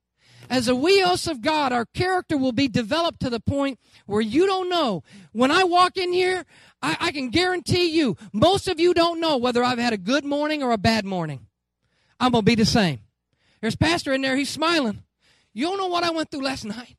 [0.51, 4.45] As a huios of God, our character will be developed to the point where you
[4.45, 5.01] don't know.
[5.31, 6.45] When I walk in here,
[6.83, 10.25] I, I can guarantee you, most of you don't know whether I've had a good
[10.25, 11.47] morning or a bad morning.
[12.19, 12.99] I'm going to be the same.
[13.61, 15.01] There's pastor in there, he's smiling.
[15.55, 16.97] You don't know what I went through last night.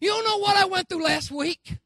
[0.00, 1.78] You don't know what I went through last week.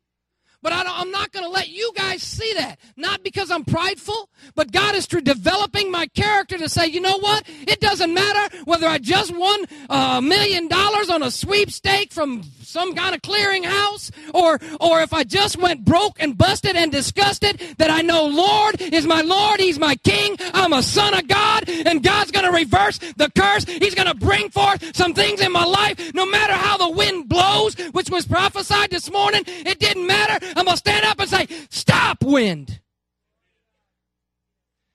[0.65, 2.79] But I am not going to let you guys see that.
[2.97, 7.19] Not because I'm prideful, but God is through developing my character to say, you know
[7.19, 7.45] what?
[7.69, 12.95] It doesn't matter whether I just won a million dollars on a sweepstake from some
[12.95, 17.91] kind of clearinghouse or, or if I just went broke and busted and disgusted, that
[17.91, 19.61] I know Lord is my Lord.
[19.61, 20.37] He's my King.
[20.55, 23.65] I'm a son of God and God's going to reverse the curse.
[23.65, 27.29] He's going to bring forth some things in my life no matter how the wind
[27.29, 29.45] blows, which was prophesied this morning.
[29.47, 30.54] It didn't matter.
[30.57, 32.81] I'm going to stand up and say, Stop, wind.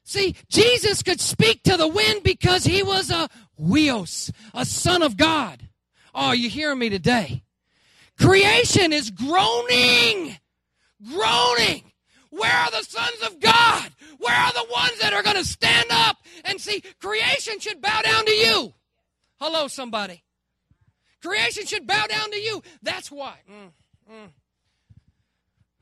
[0.04, 3.30] See, Jesus could speak to the wind because he was a
[3.62, 5.69] huios, a son of God.
[6.15, 7.43] Oh, are you hearing me today?
[8.17, 10.36] Creation is groaning,
[11.13, 11.84] groaning.
[12.32, 13.92] Where are the sons of God?
[14.17, 16.84] Where are the ones that are going to stand up and see?
[17.00, 18.73] Creation should bow down to you.
[19.40, 20.23] Hello, somebody.
[21.21, 22.62] Creation should bow down to you.
[22.81, 23.36] That's why.
[23.50, 23.71] Mm,
[24.12, 24.29] mm.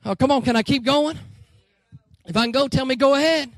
[0.04, 1.18] Oh, come on, can I keep going?
[2.26, 3.50] If I can go, tell me go ahead.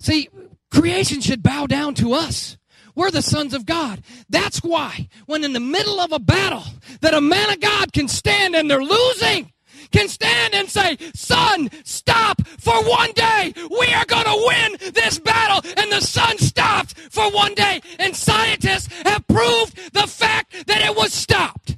[0.00, 0.28] See,
[0.70, 2.56] creation should bow down to us.
[2.94, 4.02] We're the sons of God.
[4.28, 6.64] That's why when in the middle of a battle
[7.00, 9.52] that a man of God can stand and they're losing,
[9.92, 13.54] can stand and say, Sun, stop for one day.
[13.70, 15.70] We are going to win this battle.
[15.76, 17.80] And the sun stopped for one day.
[17.98, 21.76] And scientists have proved the fact that it was stopped.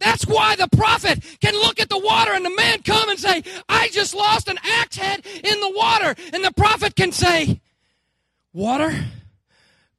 [0.00, 3.44] That's why the prophet can look at the water and the man come and say,
[3.68, 6.14] I just lost an axe head in the water.
[6.32, 7.60] And the prophet can say,
[8.52, 8.92] Water,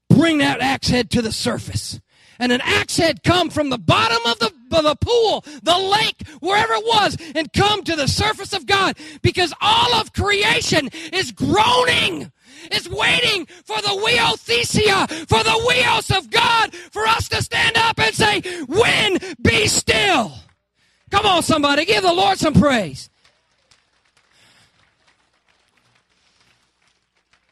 [0.09, 2.01] bring that axe head to the surface
[2.41, 6.27] and an axe head come from the bottom of the, of the pool, the lake,
[6.39, 11.31] wherever it was, and come to the surface of God because all of creation is
[11.31, 12.31] groaning.
[12.71, 17.99] Is waiting for the huiothesia, for the huios of God, for us to stand up
[17.99, 20.31] and say, When be still.
[21.09, 23.09] Come on, somebody, give the Lord some praise.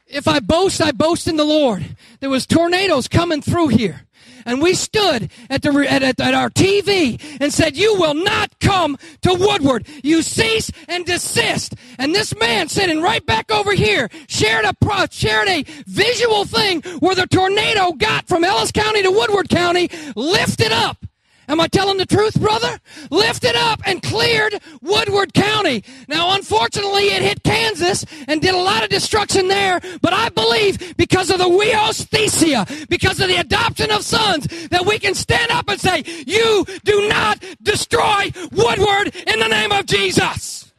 [0.05, 1.95] If I boast, I boast in the Lord.
[2.19, 4.05] There was tornadoes coming through here
[4.49, 8.59] and we stood at, the, at, at, at, our TV and said, You will not
[8.59, 9.87] come to Woodward.
[10.03, 11.75] You cease and desist.
[11.99, 17.15] And this man sitting right back over here shared a, shared a visual thing where
[17.15, 21.05] the tornado got from Ellis County to Woodward County, lifted up
[21.49, 22.79] Am I telling the truth, brother?
[23.09, 25.83] Lifted up and cleared Woodward County.
[26.07, 30.95] Now, unfortunately, it hit Kansas and did a lot of destruction there, but I believe
[30.95, 35.67] because of the huiosthesia, because of the adoption of sons, that we can stand up
[35.67, 40.71] and say, You do not destroy Woodward in the name of Jesus.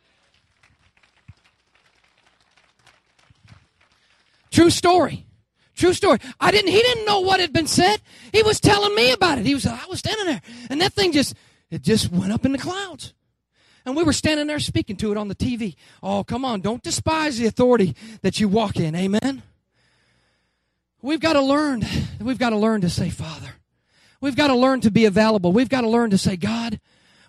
[4.53, 5.27] True story.
[5.81, 6.19] True story.
[6.39, 8.03] I didn't, he didn't know what had been said.
[8.33, 9.47] He was telling me about it.
[9.47, 11.35] He was, I was standing there and that thing just,
[11.71, 13.15] it just went up in the clouds.
[13.87, 15.77] And we were standing there speaking to it on the TV.
[16.03, 16.61] Oh, come on.
[16.61, 18.95] Don't despise the authority that you walk in.
[18.95, 19.43] Amen.
[21.01, 21.83] We've got to learn.
[22.21, 23.55] We've got to learn to say, Father.
[24.21, 25.51] We've got to learn to be available.
[25.51, 26.79] We've got to learn to say, God,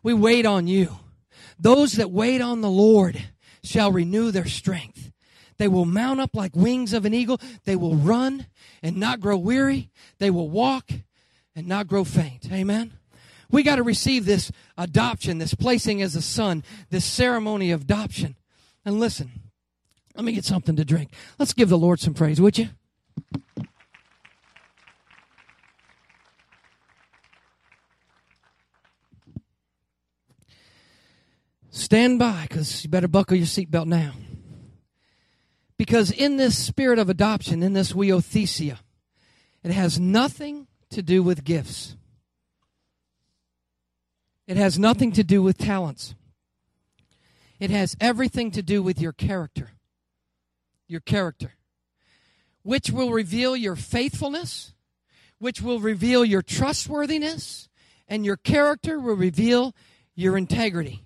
[0.03, 0.97] we wait on you.
[1.57, 3.17] Those that wait on the Lord
[3.63, 5.10] shall renew their strength.
[5.61, 7.39] They will mount up like wings of an eagle.
[7.65, 8.47] They will run
[8.81, 9.91] and not grow weary.
[10.17, 10.89] They will walk
[11.55, 12.51] and not grow faint.
[12.51, 12.93] Amen.
[13.51, 18.37] We got to receive this adoption, this placing as a son, this ceremony of adoption.
[18.83, 19.29] And listen,
[20.15, 21.13] let me get something to drink.
[21.37, 22.69] Let's give the Lord some praise, would you?
[31.69, 34.13] Stand by because you better buckle your seatbelt now.
[35.81, 38.77] Because in this spirit of adoption, in this huiothesia,
[39.63, 41.95] it has nothing to do with gifts.
[44.45, 46.13] It has nothing to do with talents.
[47.59, 49.71] It has everything to do with your character.
[50.87, 51.55] Your character.
[52.61, 54.75] Which will reveal your faithfulness,
[55.39, 57.69] which will reveal your trustworthiness,
[58.07, 59.73] and your character will reveal
[60.13, 61.03] your integrity.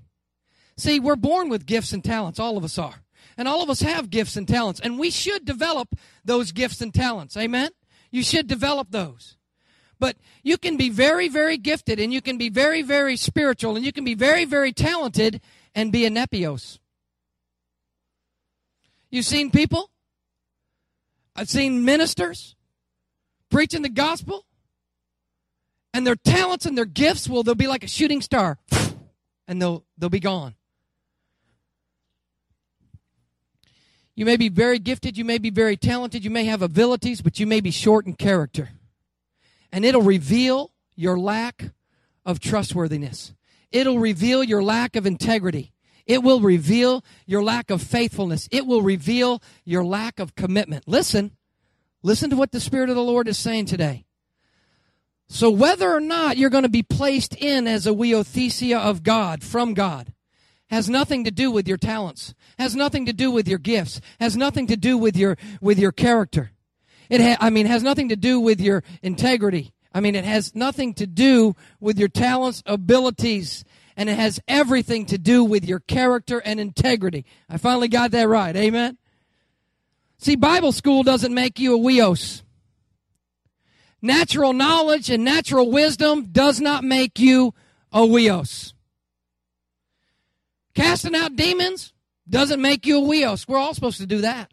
[0.75, 3.04] See, we're born with gifts and talents, all of us are.
[3.37, 5.89] And all of us have gifts and talents, and we should develop
[6.23, 7.35] those gifts and talents.
[7.35, 7.69] Amen?
[8.11, 9.35] You should develop those.
[9.99, 13.85] But you can be very, very gifted, and you can be very, very spiritual, and
[13.85, 15.41] you can be very, very talented
[15.73, 16.79] and be a nepios.
[19.09, 19.89] You've seen people?
[21.35, 22.55] I've seen ministers
[23.49, 24.45] preaching the gospel,
[25.93, 28.57] and their talents and their gifts, well, they'll be like a shooting star,
[29.47, 30.55] and they'll, they'll be gone.
[34.15, 37.39] You may be very gifted, you may be very talented, you may have abilities, but
[37.39, 38.69] you may be short in character.
[39.71, 41.71] And it'll reveal your lack
[42.25, 43.33] of trustworthiness.
[43.71, 45.73] It'll reveal your lack of integrity.
[46.05, 48.47] It will reveal your lack of faithfulness.
[48.51, 50.87] It will reveal your lack of commitment.
[50.87, 51.31] Listen,
[52.03, 54.05] listen to what the Spirit of the Lord is saying today.
[55.27, 59.43] So, whether or not you're going to be placed in as a huiothesia of God,
[59.43, 60.13] from God,
[60.69, 64.35] has nothing to do with your talents, has nothing to do with your gifts, has
[64.35, 66.51] nothing to do with your with your character.
[67.09, 69.73] It ha- I mean has nothing to do with your integrity.
[69.93, 73.63] I mean it has nothing to do with your talents, abilities,
[73.95, 77.25] and it has everything to do with your character and integrity.
[77.49, 78.55] I finally got that right.
[78.55, 78.97] Amen.
[80.17, 82.41] See, Bible school doesn't make you a huios.
[84.01, 87.53] Natural knowledge and natural wisdom does not make you
[87.91, 88.74] a huios.
[90.75, 91.93] Casting out demons
[92.29, 93.47] doesn't make you a huios.
[93.47, 94.51] We're all supposed to do that.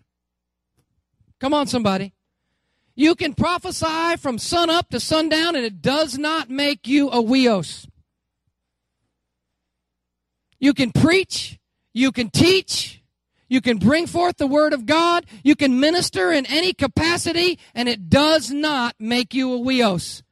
[1.41, 2.14] Come on, somebody.
[2.95, 7.23] You can prophesy from sun up to sundown, and it does not make you a
[7.23, 7.89] huios.
[10.61, 11.59] You can preach,
[11.93, 13.03] you can teach,
[13.53, 15.27] You can bring forth the word of God.
[15.45, 20.23] You can minister in any capacity, and it does not make you a huios.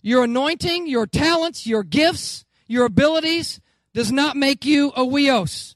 [0.00, 3.60] Your anointing, your talents, your gifts, your abilities
[3.94, 5.74] does not make you a huios.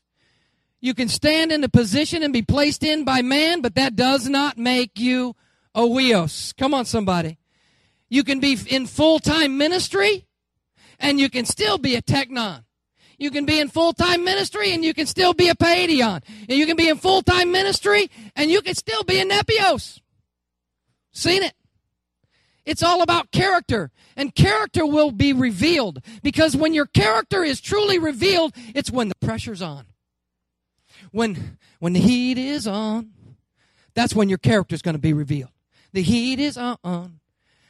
[0.80, 4.28] You can stand in a position and be placed in by man, but that does
[4.28, 5.34] not make you
[5.74, 6.54] a huios.
[6.56, 7.38] Come on, somebody.
[8.08, 10.26] You can be in full time ministry,
[11.00, 12.64] and you can still be a teknon.
[13.18, 16.22] You can be in full time ministry and you can still be a paidion.
[16.48, 20.00] And you can be in full time ministry and you can still be a nepios.
[21.12, 21.54] Seen it?
[22.64, 23.90] It's all about character.
[24.16, 26.00] And character will be revealed.
[26.22, 29.86] Because when your character is truly revealed, it's when the pressure's on.
[31.10, 33.10] When, when the heat is on,
[33.94, 35.50] that's when your character is going to be revealed.
[35.92, 37.20] The heat is on.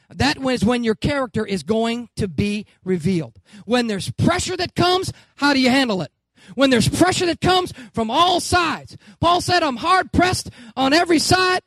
[0.09, 3.39] That is when your character is going to be revealed.
[3.65, 6.11] When there's pressure that comes, how do you handle it?
[6.53, 8.97] When there's pressure that comes from all sides.
[9.19, 11.61] Paul said, I'm hard pressed on every side,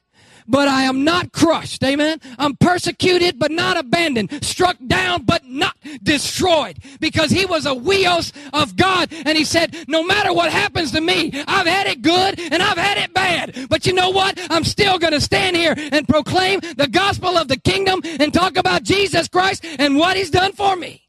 [0.48, 1.84] but I am not crushed.
[1.84, 2.20] Amen.
[2.38, 4.44] I'm persecuted, but not abandoned.
[4.44, 6.78] Struck down, but not destroyed.
[6.98, 9.12] Because he was a huios of God.
[9.12, 12.78] And he said, no matter what happens to me, I've had it good and I've
[12.78, 13.68] had it bad.
[13.68, 14.38] But you know what?
[14.50, 18.56] I'm still going to stand here and proclaim the gospel of the kingdom and talk
[18.56, 21.08] about Jesus Christ and what he's done for me.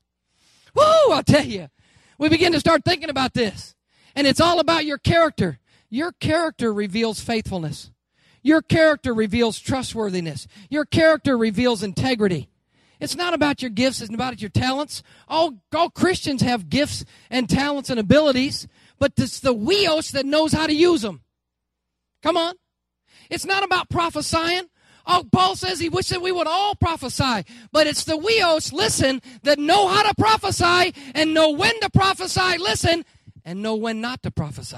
[0.75, 1.69] Woo, I'll tell you.
[2.17, 3.75] We begin to start thinking about this.
[4.15, 5.59] And it's all about your character.
[5.89, 7.91] Your character reveals faithfulness.
[8.41, 10.47] Your character reveals trustworthiness.
[10.69, 12.49] Your character reveals integrity.
[12.99, 15.03] It's not about your gifts, it's about your talents.
[15.27, 18.67] All, all Christians have gifts and talents and abilities,
[18.97, 21.21] but it's the huios that knows how to use them.
[22.21, 22.55] Come on.
[23.29, 24.63] It's not about prophesying.
[25.07, 29.21] Oh, Paul says he wishes that we would all prophesy, but it's the huios, listen,
[29.43, 33.05] that know how to prophesy and know when to prophesy, listen,
[33.45, 34.77] and know when not to prophesy.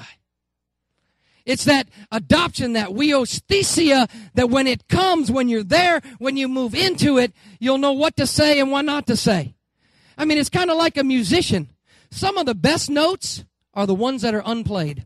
[1.45, 6.75] It's that adoption, that huiosthesia, that when it comes, when you're there, when you move
[6.75, 9.55] into it, you'll know what to say and what not to say.
[10.17, 11.69] I mean, it's kind of like a musician.
[12.11, 15.05] Some of the best notes are the ones that are unplayed.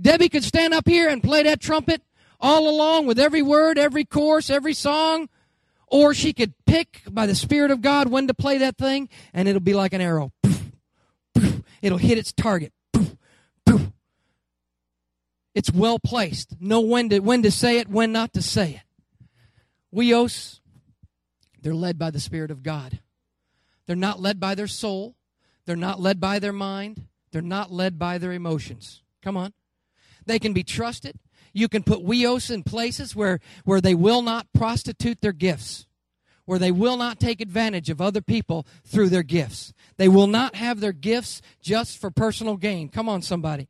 [0.00, 2.02] Debbie could stand up here and play that trumpet
[2.40, 5.28] all along with every word, every chorus, every song,
[5.88, 9.48] or she could pick by the Spirit of God when to play that thing, and
[9.48, 10.32] it'll be like an arrow.
[11.82, 12.72] It'll hit its target.
[15.58, 16.54] It's well placed.
[16.60, 18.82] Know when to, when to say it, when not to say it.
[19.92, 20.60] Huios,
[21.60, 23.00] they're led by the Spirit of God.
[23.84, 25.16] They're not led by their soul.
[25.66, 27.08] They're not led by their mind.
[27.32, 29.02] They're not led by their emotions.
[29.20, 29.52] Come on.
[30.24, 31.18] They can be trusted.
[31.52, 35.88] You can put huios in places where, where they will not prostitute their gifts,
[36.44, 39.72] where they will not take advantage of other people through their gifts.
[39.96, 42.90] They will not have their gifts just for personal gain.
[42.90, 43.66] Come on, somebody.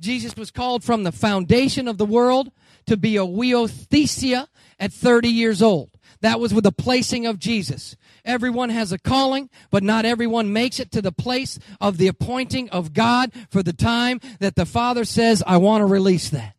[0.00, 2.50] Jesus was called from the foundation of the world
[2.86, 5.90] to be a huiothesia at 30 years old.
[6.20, 7.96] That was with the placing of Jesus.
[8.24, 12.70] Everyone has a calling, but not everyone makes it to the place of the appointing
[12.70, 16.55] of God for the time that the Father says, I want to release that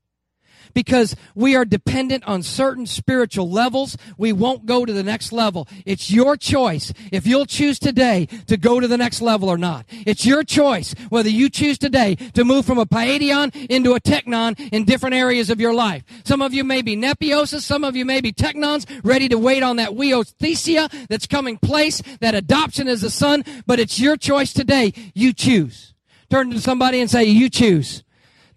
[0.78, 3.98] because we are dependent on certain spiritual levels.
[4.16, 5.68] We won't go to the next level.
[5.88, 9.88] It's your choice if you'll choose today to go to the next level or not.
[9.90, 14.70] It's your choice whether you choose today to move from a paidion into a teknon
[14.72, 16.04] in different areas of your life.
[16.24, 19.64] Some of you may be nepiosis, some of you may be teknons ready to wait
[19.64, 24.54] on that huiothesia that's coming place, that adoption as a son, but it's your choice
[24.54, 24.94] today.
[25.16, 25.96] You choose.
[26.30, 28.04] Turn to somebody and say, you choose.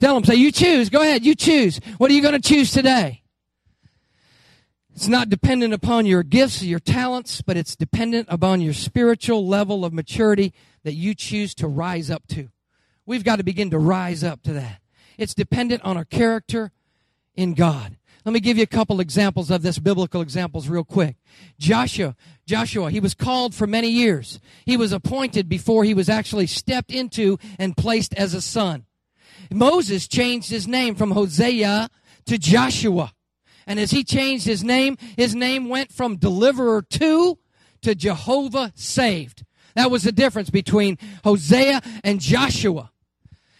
[0.00, 0.88] Tell them, say, you choose.
[0.88, 1.78] Go ahead, you choose.
[1.98, 3.22] What are you going to choose today?
[4.94, 9.84] It's not dependent upon your gifts, your talents, but it's dependent upon your spiritual level
[9.84, 10.52] of maturity
[10.84, 12.48] that you choose to rise up to.
[13.06, 14.80] We've got to begin to rise up to that.
[15.16, 16.72] It's dependent on our character
[17.34, 17.96] in God.
[18.24, 21.16] Let me give you a couple examples of this, biblical examples, real quick.
[21.58, 22.14] Joshua,
[22.46, 24.40] Joshua, he was called for many years.
[24.66, 28.84] He was appointed before he was actually stepped into and placed as a son.
[29.52, 31.88] Moses changed his name from Hosea
[32.26, 33.12] to Joshua.
[33.66, 37.38] And as he changed his name, his name went from deliverer to
[37.82, 39.44] to Jehovah saved.
[39.74, 42.90] That was the difference between Hosea and Joshua.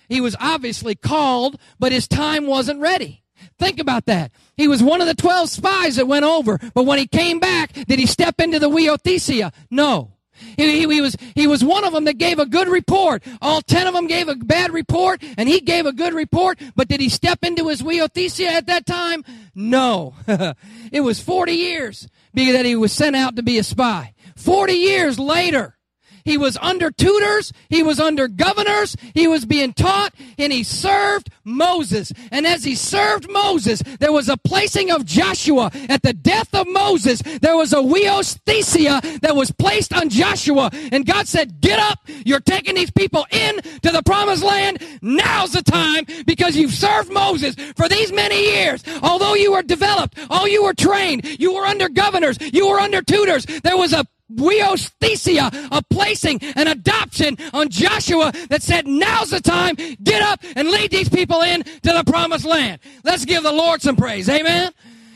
[0.09, 3.23] He was obviously called, but his time wasn't ready.
[3.59, 4.33] Think about that.
[4.57, 7.73] He was one of the 12 spies that went over, but when he came back,
[7.73, 9.53] did he step into the Huiothesia?
[9.71, 10.13] No.
[10.57, 13.23] He, he, was, he was one of them that gave a good report.
[13.41, 16.89] All ten of them gave a bad report, and he gave a good report, but
[16.89, 19.25] did he step into his huiothesia at that time?
[19.55, 20.15] No.
[20.93, 24.15] it was 40 years that he was sent out to be a spy.
[24.37, 25.77] 40 years later,
[26.25, 27.53] He was under tutors.
[27.69, 28.97] He was under governors.
[29.15, 32.13] He was being taught and he served Moses.
[32.31, 35.71] And as he served Moses, there was a placing of Joshua.
[35.89, 40.71] At the death of Moses, there was a huios thesia that was placed on Joshua.
[40.93, 42.01] And God said, get up.
[42.25, 44.83] You're taking these people in to the promised land.
[45.03, 48.83] Now's the time because you've served Moses for these many years.
[49.03, 53.03] Although you were developed, although you were trained, you were under governors, you were under
[53.03, 59.41] tutors, there was a huiosthesia, a placing, an adoption on Joshua that said, now's the
[59.41, 62.81] time, get up and lead these people in to the promised land.
[63.05, 64.29] Let's give the Lord some praise.
[64.29, 64.73] Amen.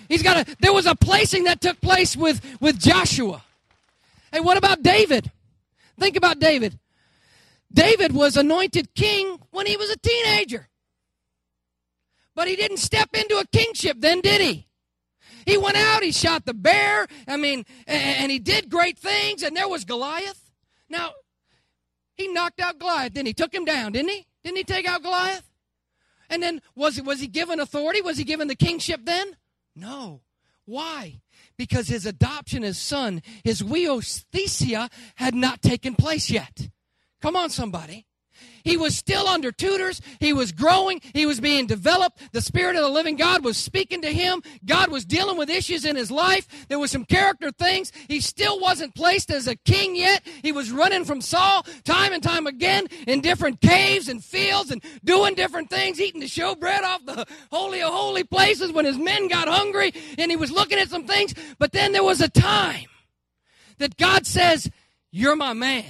[0.09, 3.43] He's got a, there was a placing that took place with, with Joshua.
[4.33, 5.31] Hey, what about David?
[5.99, 6.79] Think about David.
[7.73, 10.69] David was anointed king when he was a teenager.
[12.35, 14.67] But he didn't step into a kingship then, did he?
[15.47, 19.57] He went out, he shot the bear, I mean, and he did great things, and
[19.57, 20.51] there was Goliath.
[20.89, 21.13] Now,
[22.17, 24.27] he knocked out Goliath, then he took him down, didn't he?
[24.43, 25.51] Didn't he take out Goliath?
[26.31, 28.01] And then was he, was he given authority?
[28.01, 29.37] Was he given the kingship then?
[29.77, 30.23] No.
[30.65, 31.21] Why?
[31.57, 36.69] Because his adoption as son, his huiosthesia, had not taken place yet.
[37.21, 38.07] Come on, somebody.
[38.63, 40.01] He was still under tutors.
[40.21, 41.01] He was growing.
[41.13, 42.33] He was being developed.
[42.33, 44.43] The Spirit of the living God was speaking to him.
[44.65, 46.67] God was dealing with issues in his life.
[46.69, 47.93] There was some character things.
[48.09, 50.27] He still wasn't placed as a king yet.
[50.43, 54.83] He was running from Saul time and time again in different caves and fields and
[55.05, 59.29] doing different things, eating the showbread off the holy of holy places when his men
[59.29, 61.35] got hungry and he was looking at some things.
[61.59, 62.87] But then there was a time
[63.79, 64.71] that God says,
[65.11, 65.85] You're my man.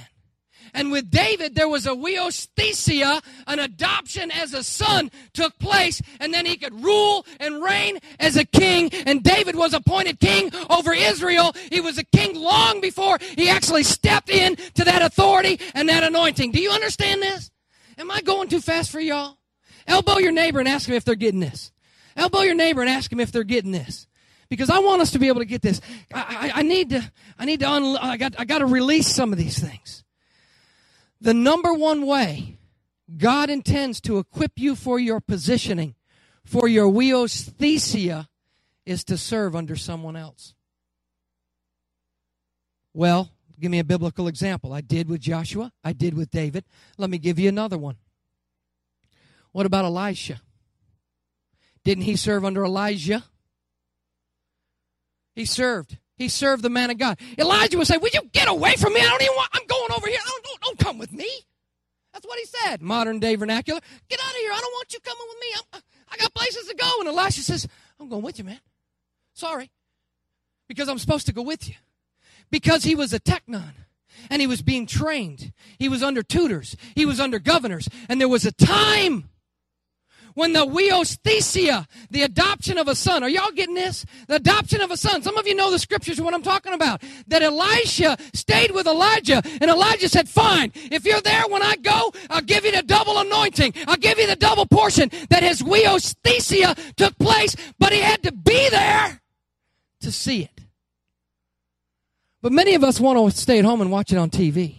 [0.75, 6.33] And with David, there was a huiosthesia, an adoption as a son took place, and
[6.33, 8.93] then he could rule and reign as a king.
[8.93, 11.55] And David was appointed king over Israel.
[11.71, 16.03] He was a king long before he actually stepped in to that authority and that
[16.03, 16.51] anointing.
[16.51, 17.49] Do you understand this?
[17.97, 19.37] Am I going too fast for y'all?
[19.87, 21.71] Elbow your neighbor and ask him if they're getting this.
[22.17, 24.07] Elbow your neighbor and ask him if they're getting this
[24.49, 25.79] because I want us to be able to get this.
[26.13, 29.07] I, I, I need to, I need to, un, I got, I got to release
[29.07, 30.04] some of these things.
[31.25, 32.59] The number one way
[33.17, 35.95] God intends to equip you for your positioning,
[36.43, 38.27] for your huiosthesia,
[38.85, 40.53] is to serve under someone else.
[42.93, 44.71] Well, give me a biblical example.
[44.71, 46.63] I did with Joshua, I did with David.
[46.99, 47.95] Let me give you another one.
[49.51, 50.41] What about Elisha?
[51.83, 53.23] Didn't he serve under Elijah?
[55.33, 55.97] He served.
[56.17, 57.19] He served the man of God.
[57.37, 59.01] Elijah would say, Will you get away from me?
[59.01, 60.19] I don't even want, I'm going over here.
[60.25, 61.29] Don't, don't, don't come with me.
[62.13, 63.81] That's what he said, modern day vernacular.
[64.09, 64.51] Get out of here.
[64.53, 65.47] I don't want you coming with me.
[65.73, 66.89] I'm, I got places to go.
[66.99, 67.67] And Elisha says,
[67.99, 68.61] I'm going with you, man.
[69.33, 69.69] Sorry.
[70.69, 71.75] Because I'm supposed to go with you.
[72.49, 73.73] Because he was a teknon
[74.29, 75.51] and he was being trained.
[75.77, 76.77] He was under tutors.
[76.95, 77.89] He was under governors.
[78.07, 79.29] And there was a time
[80.35, 84.05] when the huiosthesia, the adoption of a son, are y'all getting this?
[84.27, 85.23] The adoption of a son.
[85.23, 87.01] Some of you know the scriptures, what I'm talking about.
[87.27, 92.13] That Elisha stayed with Elijah, and Elijah said, Fine, if you're there when I go,
[92.29, 93.73] I'll give you the double anointing.
[93.87, 95.09] I'll give you the double portion.
[95.29, 99.21] That his huiosthesia took place, but he had to be there
[100.01, 100.61] to see it.
[102.41, 104.75] But many of us want to stay at home and watch it on TV.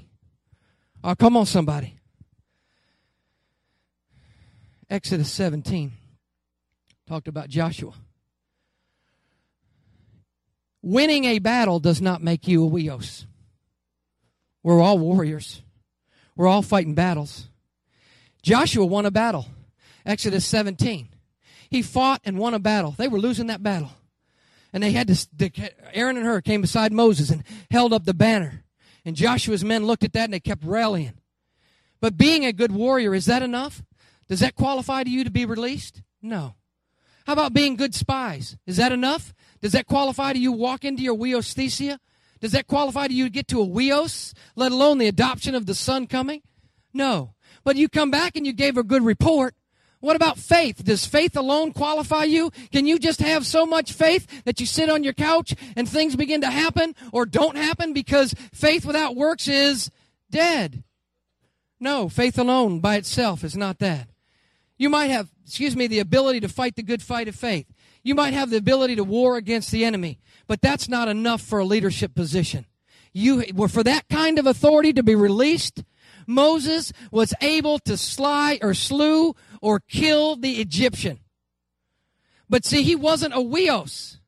[1.03, 1.96] Oh, come on, somebody.
[4.89, 5.93] Exodus 17
[7.09, 7.93] talked about Joshua.
[10.83, 13.27] Winning a battle does not make you a huios.
[14.63, 15.63] We're all warriors.
[16.37, 17.49] We're all fighting battles.
[18.43, 19.47] Joshua won a battle.
[20.05, 21.09] Exodus 17.
[21.69, 22.93] He fought and won a battle.
[22.93, 23.91] They were losing that battle.
[24.73, 25.63] And they had to,
[25.93, 28.63] Aaron and Hur came beside Moses and held up the banner.
[29.05, 31.15] And Joshua's men looked at that and they kept rallying.
[32.01, 33.83] But being a good warrior, is that enough?
[34.29, 36.03] Does that qualify to you to be released?
[36.21, 36.55] No.
[37.27, 38.57] How about being good spies?
[38.67, 39.35] Is that enough?
[39.61, 41.99] Does that qualify to you walk into your huiosthesia?
[42.41, 45.67] Does that qualify to you to get to a huios, let alone the adoption of
[45.67, 46.43] the son coming?
[46.93, 47.35] No.
[47.65, 49.55] But you come back and you gave a good report.
[50.01, 50.85] What about faith?
[50.85, 52.51] Does faith alone qualify you?
[52.71, 56.15] Can you just have so much faith that you sit on your couch and things
[56.15, 59.91] begin to happen or don't happen because faith without works is
[60.31, 60.85] dead?
[61.81, 64.09] No, faith alone by itself is not that.
[64.79, 67.67] You might have, excuse me, the ability to fight the good fight of faith.
[68.03, 71.59] You might have the ability to war against the enemy, but that's not enough for
[71.59, 72.67] a leadership position.
[73.13, 75.83] You were for that kind of authority to be released.
[76.27, 81.21] Moses was able to sly or slew or kill the Egyptian.
[82.49, 84.19] But see, he wasn't a huios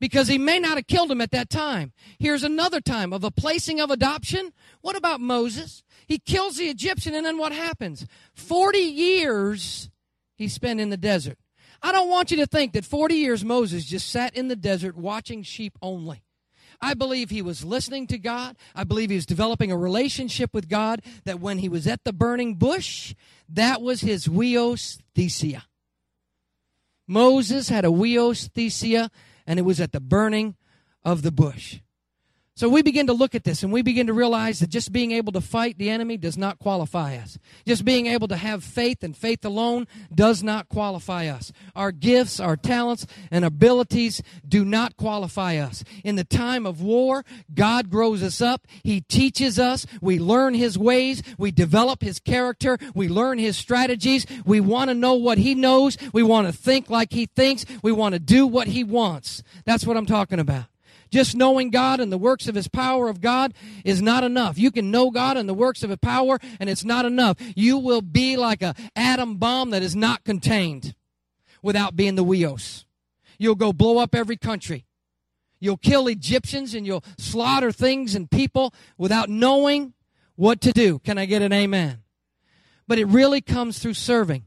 [0.00, 1.92] because he may not have killed him at that time.
[2.18, 4.52] Here's another time of a placing of adoption.
[4.80, 5.84] What about Moses?
[6.06, 8.06] He kills the Egyptian, and then what happens?
[8.34, 9.90] 40 years
[10.36, 11.38] he spent in the desert.
[11.82, 14.96] I don't want you to think that 40 years Moses just sat in the desert
[14.96, 16.22] watching sheep only.
[16.80, 18.56] I believe he was listening to God.
[18.74, 22.12] I believe he was developing a relationship with God that when he was at the
[22.12, 23.14] burning bush,
[23.48, 25.62] that was his huios thesia.
[27.06, 29.10] Moses had a huios thesia,
[29.46, 30.56] and it was at the burning
[31.04, 31.78] of the bush.
[32.54, 35.12] So we begin to look at this and we begin to realize that just being
[35.12, 37.38] able to fight the enemy does not qualify us.
[37.66, 41.50] Just being able to have faith and faith alone does not qualify us.
[41.74, 45.82] Our gifts, our talents, and abilities do not qualify us.
[46.04, 47.24] In the time of war,
[47.54, 48.66] God grows us up.
[48.82, 49.86] He teaches us.
[50.02, 51.22] We learn His ways.
[51.38, 52.76] We develop His character.
[52.94, 54.26] We learn His strategies.
[54.44, 55.96] We want to know what He knows.
[56.12, 57.64] We want to think like He thinks.
[57.82, 59.42] We want to do what He wants.
[59.64, 60.71] That's what I'm talking about.
[61.12, 63.52] Just knowing God and the works of His power of God
[63.84, 64.56] is not enough.
[64.56, 67.36] You can know God and the works of His power, and it's not enough.
[67.54, 70.94] You will be like a atom bomb that is not contained
[71.62, 72.86] without being the huios.
[73.38, 74.86] You'll go blow up every country.
[75.60, 79.92] You'll kill Egyptians and you'll slaughter things and people without knowing
[80.34, 80.98] what to do.
[80.98, 81.98] Can I get an amen?
[82.88, 84.46] But it really comes through serving.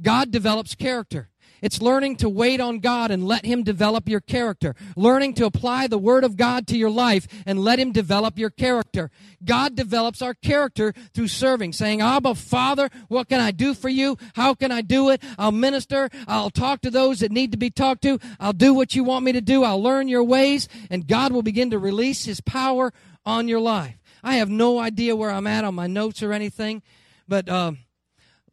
[0.00, 1.28] God develops character.
[1.60, 4.74] It's learning to wait on God and let Him develop your character.
[4.96, 8.50] Learning to apply the Word of God to your life and let Him develop your
[8.50, 9.10] character.
[9.44, 14.16] God develops our character through serving, saying, Abba, Father, what can I do for you?
[14.34, 15.22] How can I do it?
[15.38, 16.08] I'll minister.
[16.26, 18.18] I'll talk to those that need to be talked to.
[18.38, 19.64] I'll do what you want me to do.
[19.64, 22.92] I'll learn your ways, and God will begin to release His power
[23.26, 23.96] on your life.
[24.22, 26.82] I have no idea where I'm at on my notes or anything,
[27.26, 27.72] but uh,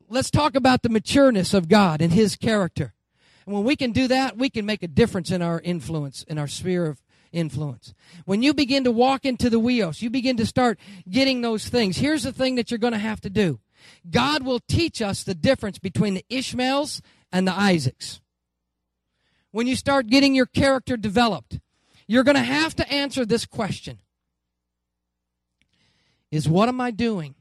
[0.10, 2.94] let's talk about the matureness of God and His character.
[3.46, 6.38] And when we can do that, we can make a difference in our influence, in
[6.38, 7.94] our sphere of influence.
[8.26, 10.80] When you begin to walk into the wheels, you begin to start
[11.10, 11.98] getting those things.
[11.98, 13.60] Here's the thing that you're going to have to do
[14.10, 18.22] God will teach us the difference between the Ishmaels and the Isaacs.
[19.52, 21.60] When you start getting your character developed,
[22.08, 24.00] you're going to have to answer this question
[26.32, 27.36] Is what am I doing?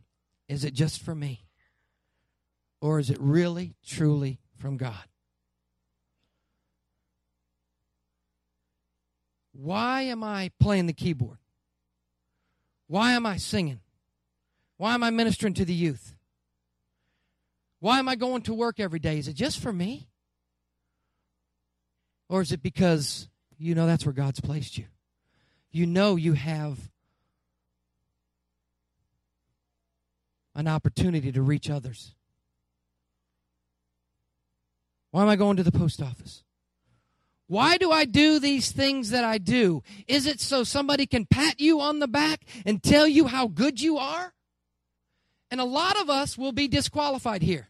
[0.49, 1.47] Is it just for me?
[2.81, 5.05] Or is it really, truly from God?
[9.55, 11.39] Why am I playing the keyboard?
[12.89, 13.81] Why am I singing?
[14.77, 16.15] Why am I ministering to the youth?
[17.79, 19.19] Why am I going to work every day?
[19.19, 20.09] Is it just for me?
[22.29, 24.87] Or is it because you know that's where God's placed you?
[25.71, 26.79] You know you have
[30.55, 32.15] an opportunity to reach others.
[35.11, 36.43] Why am I going to the post office?
[37.47, 39.83] Why do I do these things that I do?
[40.07, 43.81] Is it so somebody can pat you on the back and tell you how good
[43.81, 44.33] you are?
[45.51, 47.69] And a lot of us will be disqualified here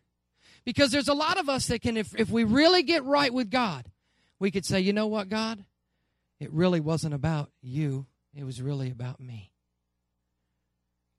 [0.65, 3.51] because there's a lot of us that can, if, if we really get right with
[3.51, 3.91] God,
[4.39, 5.65] we could say, you know what, God?
[6.41, 9.53] It really wasn't about you, it was really about me.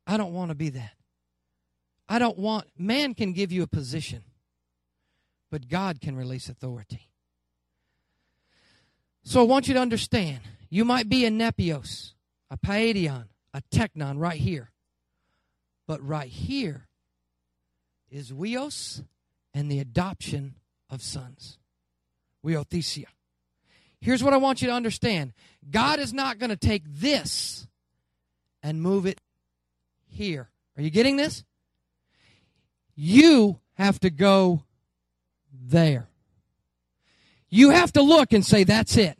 [0.07, 0.93] I don't want to be that.
[2.07, 4.23] I don't want, man can give you a position,
[5.51, 7.09] but God can release authority.
[9.25, 12.13] So I want you to understand you might be a nepios,
[12.51, 14.71] a paidion, a teknon right here.
[15.87, 16.87] But right here
[18.11, 19.03] is huios
[19.53, 20.55] and the adoption
[20.91, 21.57] of sons.
[22.45, 23.05] Huiothesia.
[23.99, 25.33] Here's what I want you to understand
[25.71, 27.67] God is not going to take this
[28.61, 29.19] and move it
[30.07, 30.49] here.
[30.77, 31.43] Are you getting this?
[32.95, 34.63] You have to go
[35.51, 36.09] there.
[37.55, 39.17] You have to look and say, that's it.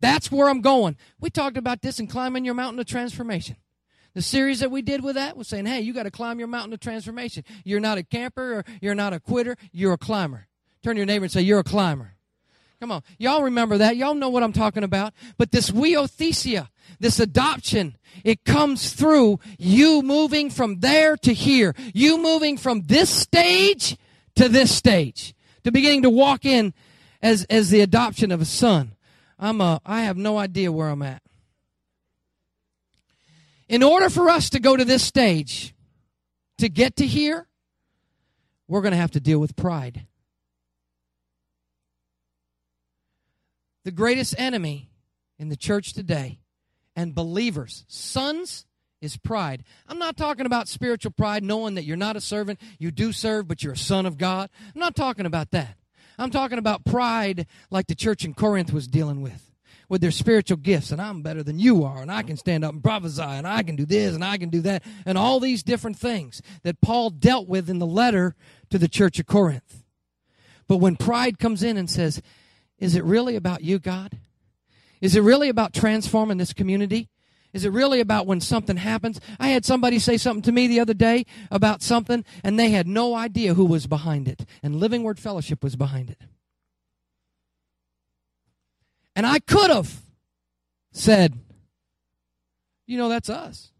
[0.00, 0.96] That's where I'm going.
[1.18, 3.56] We talked about this in Climbing Your Mountain of Transformation.
[4.14, 6.46] The series that we did with that was saying, hey, you got to climb your
[6.46, 7.42] mountain of transformation.
[7.64, 10.46] You're not a camper or you're not a quitter, you're a climber.
[10.84, 12.14] Turn to your neighbor and say, you're a climber.
[12.78, 13.02] Come on.
[13.18, 13.96] Y'all remember that.
[13.96, 15.12] Y'all know what I'm talking about.
[15.36, 16.68] But this huiothesia,
[17.00, 21.74] this adoption, it comes through you moving from there to here.
[21.92, 23.96] You moving from this stage
[24.36, 25.34] to this stage.
[25.64, 26.72] To beginning to walk in
[27.22, 28.94] as, as the adoption of a son.
[29.38, 31.22] I'm a, I have no idea where I'm at.
[33.68, 35.74] In order for us to go to this stage,
[36.58, 37.46] to get to here,
[38.68, 40.06] we're going to have to deal with pride.
[43.84, 44.90] The greatest enemy
[45.38, 46.40] in the church today
[46.94, 48.66] and believers, sons,
[49.00, 49.62] is pride.
[49.86, 53.46] I'm not talking about spiritual pride, knowing that you're not a servant, you do serve,
[53.46, 54.48] but you're a son of God.
[54.74, 55.75] I'm not talking about that.
[56.18, 59.42] I'm talking about pride like the church in Corinth was dealing with.
[59.88, 62.72] with their spiritual gifts, and I'm better than you are, and I can stand up
[62.72, 65.62] and prophesy, and I can do this, and I can do that, and all these
[65.62, 68.34] different things that Paul dealt with in the letter
[68.70, 69.84] to the church of Corinth.
[70.66, 72.20] But when pride comes in and says,
[72.80, 74.18] Is it really about you, God?
[75.00, 77.08] Is it really about transforming this community?
[77.56, 79.18] Is it really about when something happens?
[79.40, 82.86] I had somebody say something to me the other day about something, and they had
[82.86, 84.44] no idea who was behind it.
[84.62, 86.20] And Living Word Fellowship was behind it.
[89.16, 90.02] And I could have
[90.92, 91.32] said,
[92.86, 93.72] You know, that's us.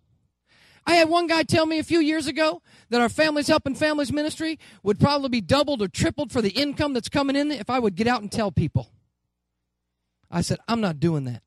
[0.87, 4.11] I had one guy tell me a few years ago that our Families Helping Families
[4.11, 7.79] ministry would probably be doubled or tripled for the income that's coming in if I
[7.79, 8.91] would get out and tell people.
[10.31, 11.43] I said, I'm not doing that.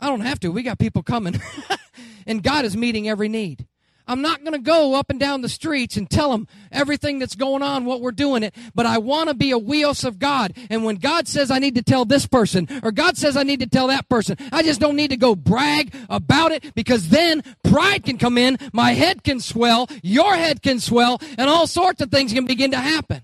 [0.00, 0.50] I don't have to.
[0.50, 1.40] We got people coming.
[2.26, 3.66] and God is meeting every need.
[4.06, 7.34] I'm not going to go up and down the streets and tell them everything that's
[7.34, 10.52] going on, what we're doing it, but I want to be a huios of God.
[10.68, 13.60] And when God says I need to tell this person, or God says I need
[13.60, 17.42] to tell that person, I just don't need to go brag about it because then
[17.62, 22.02] pride can come in, my head can swell, your head can swell, and all sorts
[22.02, 23.22] of things can begin to happen.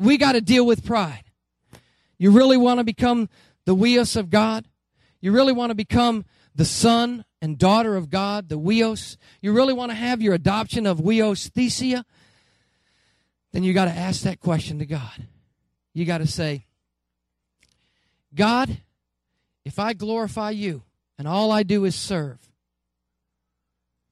[0.00, 1.22] We got to deal with pride.
[2.18, 3.28] You really want to become
[3.66, 4.66] the huios of God?
[5.26, 6.24] You really want to become
[6.54, 9.16] the son and daughter of God, the huios.
[9.40, 12.04] You really want to have your adoption of huios thesia?
[13.50, 15.26] Then you got to ask that question to God.
[15.94, 16.66] You got to say,
[18.36, 18.78] God,
[19.64, 20.84] if I glorify you
[21.18, 22.38] and all I do is serve,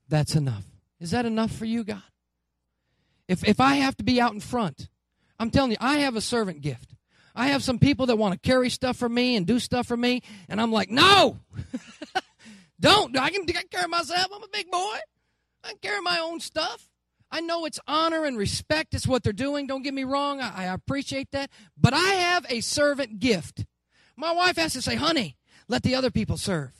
[0.09, 0.65] that's enough.
[0.99, 2.03] Is that enough for you, God?
[3.29, 4.89] If, if I have to be out in front,
[5.39, 6.93] I'm telling you, I have a servant gift.
[7.35, 9.97] I have some people that want to carry stuff for me and do stuff for
[9.97, 11.41] me, and I'm like, no,
[12.81, 13.19] don't.
[13.19, 14.27] I can take care of myself.
[14.35, 14.97] I'm a big boy.
[15.65, 16.89] I can carry my own stuff.
[17.31, 18.95] I know it's honor and respect.
[18.95, 19.67] It's what they're doing.
[19.67, 20.41] Don't get me wrong.
[20.41, 21.51] I, I appreciate that.
[21.77, 23.65] But I have a servant gift.
[24.17, 26.71] My wife has to say, honey, let the other people serve.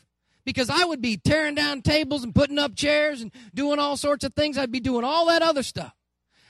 [0.45, 4.25] Because I would be tearing down tables and putting up chairs and doing all sorts
[4.25, 4.57] of things.
[4.57, 5.95] I'd be doing all that other stuff.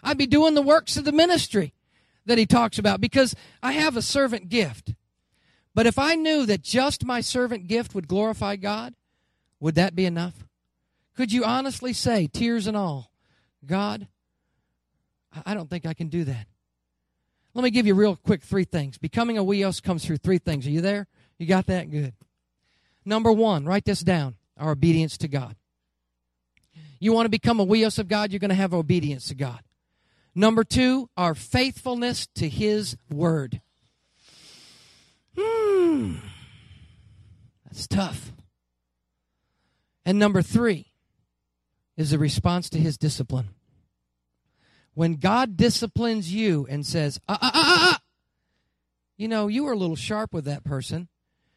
[0.03, 1.73] I'd be doing the works of the ministry
[2.27, 4.95] that he talks about because I have a servant gift.
[5.75, 8.95] But if I knew that just my servant gift would glorify God,
[9.61, 10.45] would that be enough?
[11.16, 13.11] Could you honestly say, tears and all,
[13.66, 14.09] God,
[15.45, 16.47] I don't think I can do that.
[17.55, 18.99] Let me give you real quick three things.
[18.99, 20.66] Becoming a huios comes through three things.
[20.66, 21.07] Are you there?
[21.39, 21.91] You got that?
[21.91, 22.14] Good.
[23.05, 25.57] Number one, write this down our obedience to God.
[27.01, 29.61] You want to become a huios of God, you're going to have obedience to God.
[30.35, 33.61] Number two, our faithfulness to His Word.
[35.39, 36.16] Hmm.
[37.64, 38.32] That's tough.
[40.05, 40.93] And number three
[41.97, 43.51] is a response to His discipline.
[44.95, 48.01] When God disciplines you and says, ah, ah, ah, ah,
[49.16, 51.09] you know, you were a little sharp with that person.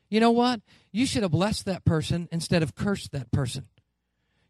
[0.10, 0.62] You know what?
[0.92, 3.68] You should have blessed that person instead of cursed that person.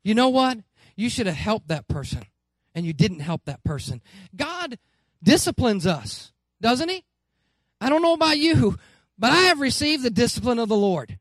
[0.03, 0.59] You know what?
[0.95, 2.23] You should have helped that person
[2.78, 4.03] and you didn't help that person.
[4.36, 4.78] God
[5.23, 7.03] disciplines us, doesn't He?
[7.82, 8.78] I don't know about you,
[9.17, 11.17] but I have received the discipline of the Lord.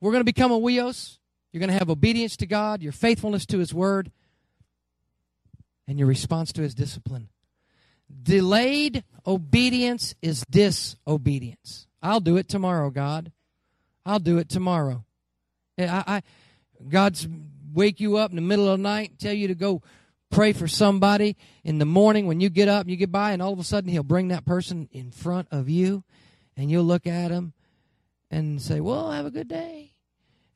[0.00, 1.18] We're going to become a huios.
[1.50, 4.12] You're going to have obedience to God, your faithfulness to His Word,
[5.88, 7.30] and your response to His discipline.
[8.22, 11.88] Delayed obedience is disobedience.
[12.00, 13.32] I'll do it tomorrow, God.
[14.06, 15.04] I'll do it tomorrow.
[15.76, 16.22] I, I,
[16.86, 17.26] God's
[17.72, 19.82] wake you up in the middle of the night, tell you to go
[20.30, 23.42] pray for somebody in the morning when you get up and you get by, and
[23.42, 26.04] all of a sudden He'll bring that person in front of you,
[26.56, 27.52] and you'll look at him
[28.30, 29.92] and say, Well, have a good day.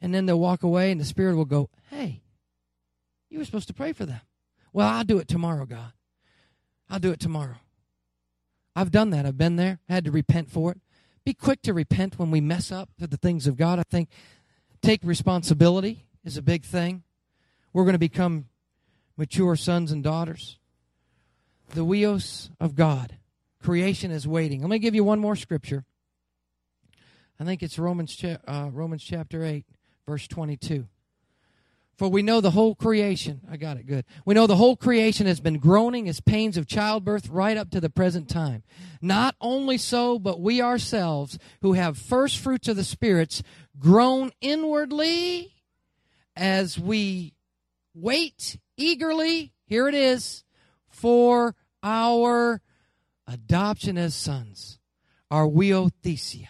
[0.00, 2.22] And then they'll walk away, and the Spirit will go, Hey,
[3.30, 4.20] you were supposed to pray for them.
[4.72, 5.92] Well, I'll do it tomorrow, God.
[6.88, 7.56] I'll do it tomorrow.
[8.74, 9.26] I've done that.
[9.26, 9.80] I've been there.
[9.88, 10.80] I had to repent for it.
[11.24, 13.78] Be quick to repent when we mess up to the things of God.
[13.78, 14.08] I think
[14.82, 17.02] take responsibility is a big thing.
[17.72, 18.46] We're going to become
[19.16, 20.58] mature sons and daughters.
[21.70, 23.18] The huios of God.
[23.62, 24.60] Creation is waiting.
[24.60, 25.84] Let me give you one more scripture.
[27.38, 29.64] I think it's Romans, uh, Romans chapter 8,
[30.06, 30.86] verse 22.
[31.96, 34.04] For we know the whole creation, I got it good.
[34.24, 37.80] We know the whole creation has been groaning as pains of childbirth right up to
[37.80, 38.62] the present time.
[39.00, 43.42] Not only so, but we ourselves, who have first fruits of the spirits,
[43.78, 45.52] groan inwardly
[46.36, 47.34] as we
[47.94, 50.44] wait eagerly, here it is,
[50.88, 52.60] for our
[53.26, 54.78] adoption as sons,
[55.30, 56.48] our huiothesia.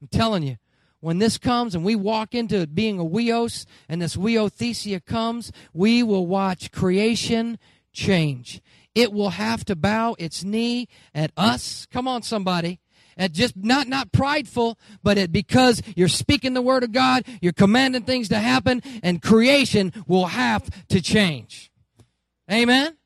[0.00, 0.56] I'm telling you,
[1.00, 5.50] when this comes and we walk into it being a huios and this huiothesia comes,
[5.72, 7.58] we will watch creation
[7.92, 8.60] change.
[8.94, 11.86] it will have to bow its knee at us.
[11.90, 12.80] Come on, somebody.
[13.16, 17.52] At just not not prideful, but it, because you're speaking the word of God, you're
[17.52, 21.70] commanding things to happen, and creation will have to change.
[22.50, 22.96] Amen.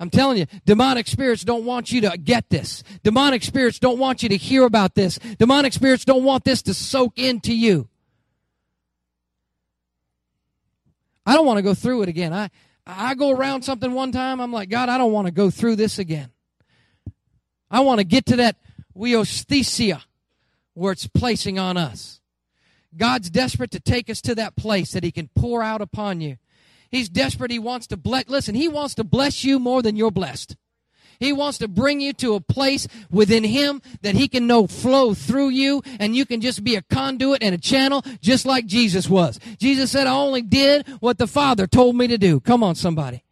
[0.00, 2.84] I'm telling you, demonic spirits don't want you to get this.
[3.02, 5.18] Demonic spirits don't want you to hear about this.
[5.38, 7.88] Demonic spirits don't want this to soak into you.
[11.26, 12.32] I don't want to go through it again.
[12.32, 12.48] I,
[12.86, 15.76] I go around something one time, I'm like, God, I don't want to go through
[15.76, 16.30] this again.
[17.70, 18.56] I want to get to that
[18.98, 20.02] huiosthesia
[20.74, 22.20] where it's placing on us.
[22.96, 26.38] God's desperate to take us to that place that He can pour out upon you.
[26.90, 27.50] He's desperate.
[27.50, 28.28] He wants to bless.
[28.28, 30.56] Listen, He wants to bless you more than you're blessed.
[31.20, 35.14] He wants to bring you to a place within Him that He can know flow
[35.14, 39.08] through you and you can just be a conduit and a channel just like Jesus
[39.08, 39.38] was.
[39.58, 42.40] Jesus said, I only did what the Father told me to do.
[42.40, 43.24] Come on, somebody.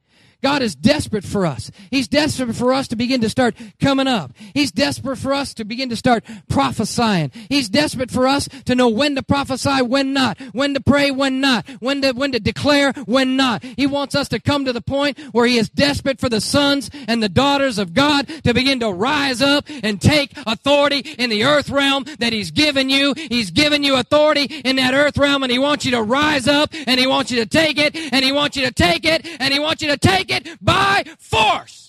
[0.46, 1.72] God is desperate for us.
[1.90, 4.32] He's desperate for us to begin to start coming up.
[4.54, 7.32] He's desperate for us to begin to start prophesying.
[7.48, 11.40] He's desperate for us to know when to prophesy, when not, when to pray, when
[11.40, 13.64] not, when to, when to declare, when not.
[13.64, 16.90] He wants us to come to the point where he is desperate for the sons
[17.08, 21.42] and the daughters of God to begin to rise up and take authority in the
[21.42, 23.14] earth realm that he's given you.
[23.14, 26.72] He's given you authority in that earth realm and he wants you to rise up
[26.72, 29.52] and he wants you to take it and he wants you to take it and
[29.52, 31.86] he wants you to take take it by force.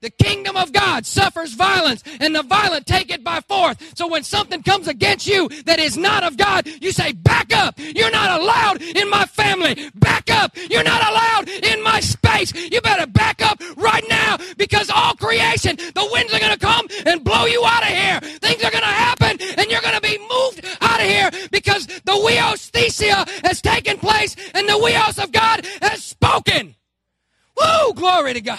[0.00, 3.76] The kingdom of God suffers violence, and the violent take it by force.
[3.96, 7.74] So when something comes against you that is not of God, you say, Back up!
[7.78, 9.90] You're not allowed in my family!
[9.96, 10.56] Back up!
[10.70, 12.54] You're not allowed in my space!
[12.54, 16.86] You better back up right now because all creation, the winds are going to come
[17.04, 18.20] and blow you out of here.
[18.38, 21.86] Things are going to happen, and you're going to be moved out of here because
[21.88, 26.76] the huiosthesia has taken place, and the huios of God has spoken.
[27.60, 27.94] Woo!
[27.94, 28.58] Glory to God.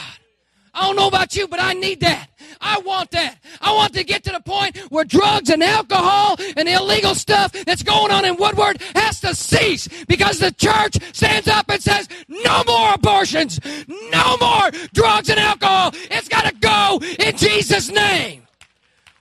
[0.74, 2.28] I don't know about you, but I need that.
[2.62, 3.38] I want that.
[3.62, 7.84] I want to get to the point where drugs and alcohol and illegal stuff that's
[7.84, 12.64] going on in Woodward has to cease because the church stands up and says, no
[12.68, 15.92] more abortions, no more drugs and alcohol.
[16.12, 18.44] It's got to go in Jesus' name.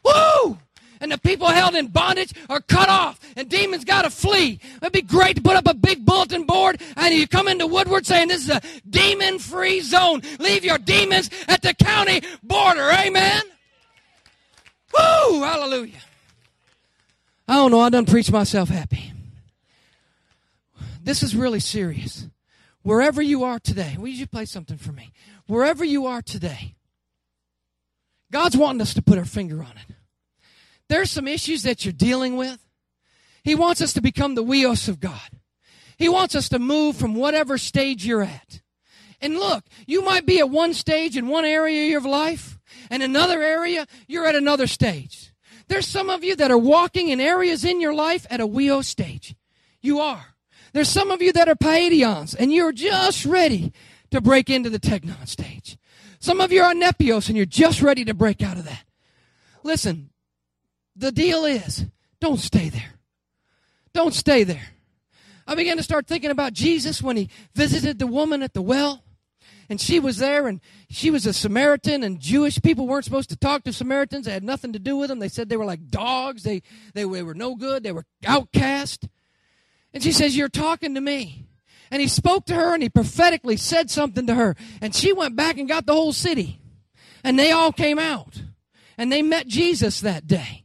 [0.05, 0.59] Woo!
[1.09, 4.61] And the people held in bondage are cut off and demons got to flee.
[4.83, 8.05] It'd be great to put up a big bulletin board and you come into Woodward
[8.05, 10.21] saying this is a demon free zone.
[10.39, 12.91] Leave your demons at the county border.
[12.91, 13.43] Amen.
[14.93, 15.41] Woo!
[15.43, 16.01] Hallelujah.
[17.47, 17.81] I don't know.
[17.81, 19.13] I done preached myself happy.
[21.03, 22.27] This is really serious.
[22.83, 25.13] Wherever you are today, will you play something for me?
[25.47, 26.75] Wherever you are today,
[28.31, 29.95] God's wanting us to put our finger on it.
[30.89, 32.59] There's some issues that you're dealing with.
[33.43, 35.31] He wants us to become the huios of God.
[35.97, 38.61] He wants us to move from whatever stage you're at.
[39.21, 42.59] And look, you might be at one stage in one area of your life,
[42.91, 45.33] and another area, you're at another stage.
[45.67, 48.85] There's some of you that are walking in areas in your life at a weo
[48.85, 49.35] stage.
[49.81, 50.35] You are.
[50.73, 53.73] There's some of you that are paidions, and you're just ready
[54.11, 55.77] to break into the teknon stage.
[56.21, 58.85] Some of you are nepios, and you're just ready to break out of that.
[59.63, 60.11] Listen,
[60.99, 61.87] the deal is
[62.21, 62.95] don't stay there.
[63.93, 64.69] Don't stay there.
[65.47, 69.03] I began to start thinking about Jesus when he visited the woman at the well.
[69.71, 73.37] And she was there, and she was a Samaritan, and Jewish people weren't supposed to
[73.37, 74.25] talk to Samaritans.
[74.25, 75.19] They had nothing to do with them.
[75.19, 76.43] They said they were like dogs.
[76.43, 76.63] They,
[76.95, 77.83] they, they were no good.
[77.83, 79.09] They were outcast.
[79.93, 81.47] And she says, You're talking to me.
[81.91, 84.57] And he spoke to her, and he prophetically said something to her.
[84.81, 86.61] And she went back and got the whole city.
[87.23, 88.43] And they all came out.
[88.97, 90.65] And they met Jesus that day.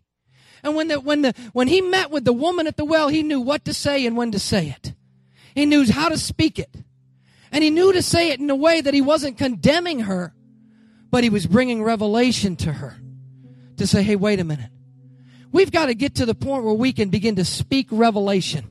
[0.63, 3.21] And when the, when the, when he met with the woman at the well, he
[3.21, 4.93] knew what to say and when to say it.
[5.53, 6.73] He knew how to speak it.
[7.51, 10.33] And he knew to say it in a way that he wasn't condemning her,
[11.11, 12.95] but he was bringing revelation to her
[13.77, 14.71] to say, hey, wait a minute.
[15.51, 18.67] We've got to get to the point where we can begin to speak revelation.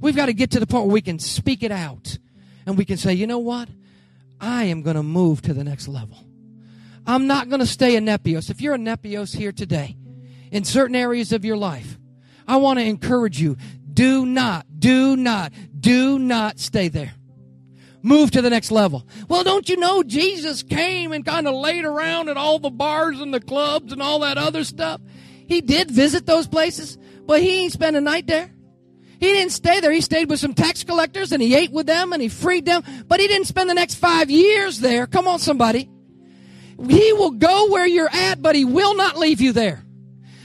[0.00, 2.18] We've got to get to the point where we can speak it out.
[2.66, 3.68] And we can say, you know what?
[4.40, 6.18] I am going to move to the next level.
[7.06, 8.50] I'm not going to stay a Nepios.
[8.50, 9.96] If you're a Nepios here today,
[10.54, 11.98] in certain areas of your life,
[12.46, 13.56] I want to encourage you
[13.92, 17.12] do not, do not, do not stay there.
[18.02, 19.06] Move to the next level.
[19.28, 23.20] Well, don't you know Jesus came and kind of laid around at all the bars
[23.20, 25.00] and the clubs and all that other stuff?
[25.48, 28.50] He did visit those places, but he ain't spent a night there.
[29.18, 29.90] He didn't stay there.
[29.90, 32.84] He stayed with some tax collectors and he ate with them and he freed them,
[33.08, 35.06] but he didn't spend the next five years there.
[35.06, 35.88] Come on, somebody.
[36.88, 39.83] He will go where you're at, but he will not leave you there.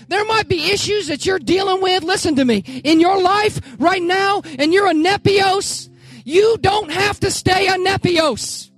[0.10, 2.03] There might be issues that you're dealing with.
[2.03, 2.57] Listen to me.
[2.84, 5.88] In your life right now, and you're a nepios,
[6.26, 8.72] you don't have to stay a nepios.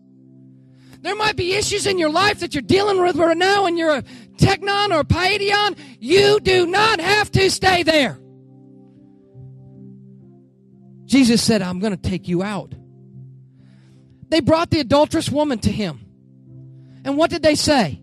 [1.00, 3.96] There might be issues in your life that you're dealing with right now, and you're
[3.96, 4.04] a
[4.36, 5.78] teknon or a paidion.
[6.00, 8.20] You do not have to stay there.
[11.06, 12.74] Jesus said, I'm going to take you out.
[14.28, 16.06] They brought the adulterous woman to him.
[17.06, 18.01] And what did they say?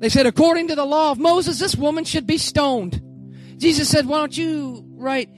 [0.00, 3.00] They said, according to the law of Moses, this woman should be stoned.
[3.58, 5.28] Jesus said, why don't you write,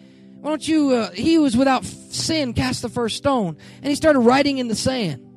[0.40, 3.56] why don't you, uh, he was without sin cast the first stone.
[3.78, 5.28] And he started writing in the sand.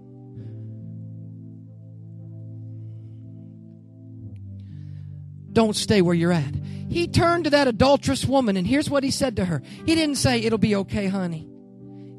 [5.52, 6.54] Don't stay where you're at.
[6.90, 9.64] He turned to that adulterous woman, and here's what he said to her.
[9.86, 11.50] He didn't say, It'll be okay, honey.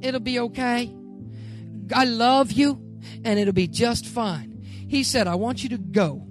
[0.00, 0.92] It'll be okay.
[1.94, 2.82] I love you,
[3.24, 4.64] and it'll be just fine.
[4.88, 6.26] He said, I want you to go,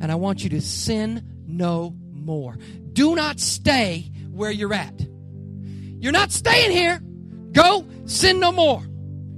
[0.00, 2.56] and I want you to sin no more.
[2.92, 4.94] Do not stay where you're at.
[5.98, 7.00] You're not staying here.
[7.52, 8.82] Go, sin no more.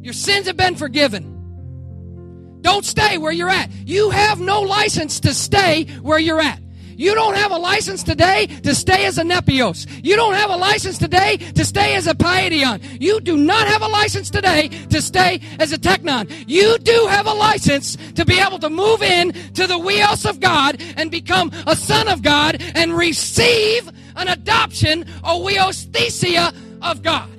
[0.00, 2.58] Your sins have been forgiven.
[2.60, 3.70] Don't stay where you're at.
[3.70, 6.60] You have no license to stay where you're at.
[6.98, 9.86] You don't have a license today to stay as a Nepios.
[10.02, 13.00] You don't have a license today to stay as a Paidion.
[13.00, 16.28] You do not have a license today to stay as a Teknon.
[16.48, 20.40] You do have a license to be able to move in to the Huios of
[20.40, 27.30] God and become a son of God and receive an adoption, a Huiosthesia of God.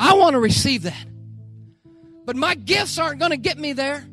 [0.00, 1.06] I want to receive that.
[2.24, 4.04] But my gifts aren't going to get me there.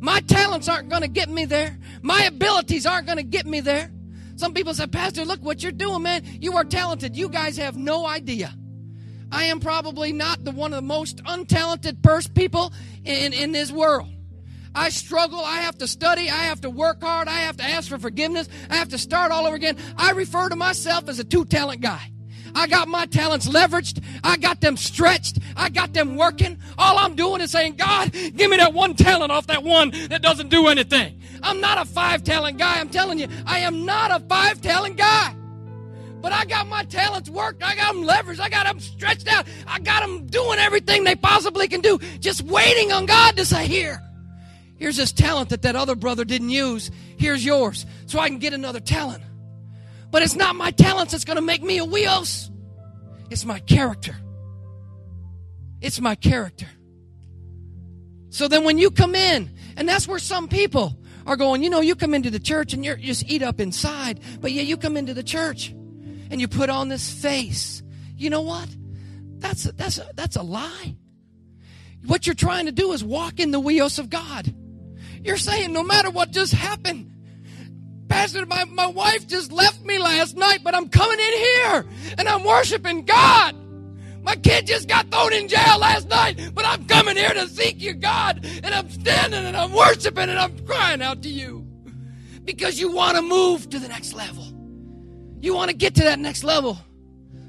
[0.00, 1.78] My talents aren't going to get me there.
[2.02, 3.90] My abilities aren't going to get me there.
[4.36, 6.22] Some people say, Pastor, look what you're doing, man.
[6.40, 7.16] You are talented.
[7.16, 8.52] You guys have no idea.
[9.30, 12.72] I am probably not the one of the most untalented person people
[13.04, 14.08] in, in this world.
[14.74, 15.40] I struggle.
[15.40, 16.28] I have to study.
[16.28, 17.28] I have to work hard.
[17.28, 18.48] I have to ask for forgiveness.
[18.70, 19.76] I have to start all over again.
[19.96, 22.11] I refer to myself as a two talent guy.
[22.54, 24.02] I got my talents leveraged.
[24.22, 25.38] I got them stretched.
[25.56, 26.58] I got them working.
[26.78, 30.22] All I'm doing is saying, God, give me that one talent off that one that
[30.22, 31.20] doesn't do anything.
[31.42, 32.78] I'm not a five talent guy.
[32.78, 35.34] I'm telling you, I am not a five talent guy.
[36.20, 37.64] But I got my talents worked.
[37.64, 38.38] I got them leveraged.
[38.38, 39.44] I got them stretched out.
[39.66, 41.98] I got them doing everything they possibly can do.
[42.20, 44.00] Just waiting on God to say, here,
[44.76, 46.92] here's this talent that that other brother didn't use.
[47.16, 47.86] Here's yours.
[48.06, 49.24] So I can get another talent.
[50.12, 52.50] But it's not my talents that's going to make me a Huios.
[53.30, 54.14] It's my character.
[55.80, 56.68] It's my character.
[58.28, 60.96] So then when you come in, and that's where some people
[61.26, 63.58] are going, you know, you come into the church and you're you just eat up
[63.58, 67.82] inside, but yeah, you come into the church and you put on this face.
[68.16, 68.68] You know what?
[69.38, 70.94] That's a, that's a, that's a lie.
[72.04, 74.54] What you're trying to do is walk in the huios of God.
[75.24, 77.10] You're saying no matter what just happened,
[78.12, 81.86] Pastor, my, my wife just left me last night, but I'm coming in here
[82.18, 83.56] and I'm worshiping God.
[84.22, 87.80] My kid just got thrown in jail last night, but I'm coming here to seek
[87.80, 88.44] you, God.
[88.62, 91.66] And I'm standing and I'm worshiping and I'm crying out to you
[92.44, 94.44] because you want to move to the next level.
[95.40, 96.76] You want to get to that next level.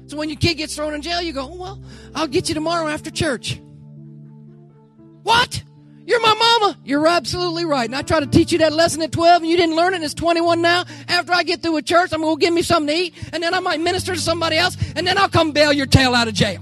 [0.06, 1.82] So when your kid gets thrown in jail, you go, oh, well,
[2.14, 3.60] I'll get you tomorrow after church.
[5.24, 5.62] What?
[6.06, 6.78] You're my mama.
[6.84, 7.86] You're absolutely right.
[7.86, 10.02] And I try to teach you that lesson at 12 and you didn't learn it.
[10.02, 10.84] It's 21 now.
[11.08, 13.42] After I get through with church, I'm going to give me something to eat and
[13.42, 16.28] then I might minister to somebody else and then I'll come bail your tail out
[16.28, 16.60] of jail.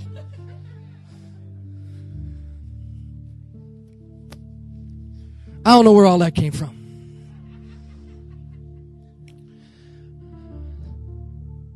[5.64, 6.78] I don't know where all that came from.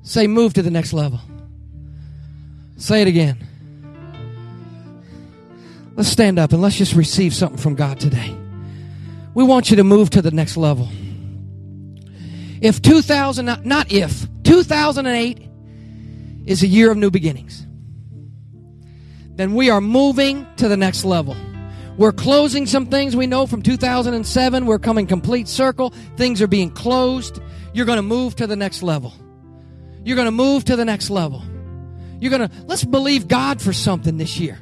[0.03, 1.21] Say, move to the next level.
[2.77, 3.45] Say it again.
[5.97, 8.36] Let's stand up and let's just receive something from God today.
[9.34, 10.88] We want you to move to the next level.
[12.61, 15.49] If 2000, not if, 2008
[16.47, 17.66] is a year of new beginnings,
[19.36, 21.36] then we are moving to the next level.
[21.97, 24.66] We're closing some things we know from 2007.
[24.66, 25.94] We're coming complete circle.
[26.16, 27.40] Things are being closed.
[27.72, 29.14] You're going to move to the next level.
[30.05, 31.42] You're going to move to the next level.
[32.20, 34.59] You're going to, let's believe God for something this year.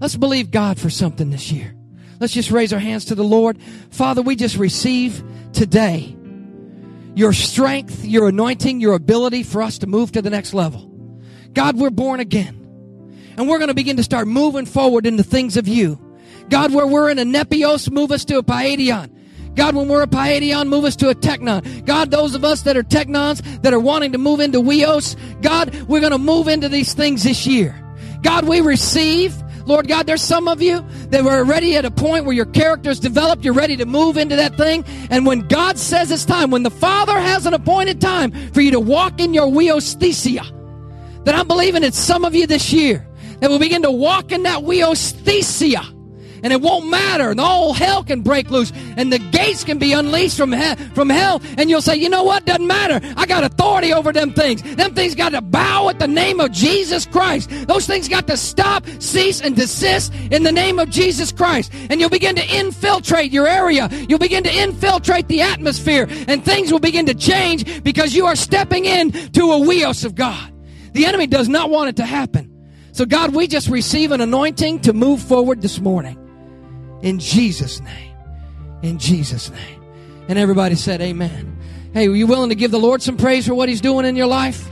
[0.00, 1.74] Let's believe God for something this year.
[2.20, 3.58] Let's just raise our hands to the Lord.
[3.90, 6.16] Father, we just receive today
[7.14, 10.90] your strength, your anointing, your ability for us to move to the next level.
[11.52, 12.62] God, we're born again.
[13.38, 16.00] And we're going to begin to start moving forward into things of you.
[16.48, 19.12] God, where we're in a nepios, move us to a paidion.
[19.54, 21.84] God, when we're a paidion, move us to a teknon.
[21.86, 25.74] God, those of us that are teknons, that are wanting to move into huios, God,
[25.88, 27.74] we're going to move into these things this year.
[28.22, 29.34] God, we receive
[29.66, 33.00] Lord God, there's some of you that were already at a point where your character's
[33.00, 33.44] developed.
[33.44, 34.84] You're ready to move into that thing.
[35.10, 38.70] And when God says it's time, when the Father has an appointed time for you
[38.70, 43.06] to walk in your huiosthesia, that I'm believing it's some of you this year
[43.40, 45.95] that will begin to walk in that huiosthesia.
[46.46, 47.30] And it won't matter.
[47.30, 51.10] And all hell can break loose, and the gates can be unleashed from hell, from
[51.10, 51.42] hell.
[51.58, 52.44] And you'll say, you know what?
[52.44, 53.00] Doesn't matter.
[53.16, 54.62] I got authority over them things.
[54.62, 57.50] Them things got to bow at the name of Jesus Christ.
[57.66, 61.72] Those things got to stop, cease, and desist in the name of Jesus Christ.
[61.90, 63.88] And you'll begin to infiltrate your area.
[64.08, 68.36] You'll begin to infiltrate the atmosphere, and things will begin to change because you are
[68.36, 70.52] stepping in to a huios of God.
[70.92, 72.52] The enemy does not want it to happen.
[72.92, 76.22] So, God, we just receive an anointing to move forward this morning.
[77.02, 78.14] In Jesus' name.
[78.82, 79.82] In Jesus' name.
[80.28, 81.56] And everybody said, Amen.
[81.92, 84.16] Hey, are you willing to give the Lord some praise for what He's doing in
[84.16, 84.68] your life?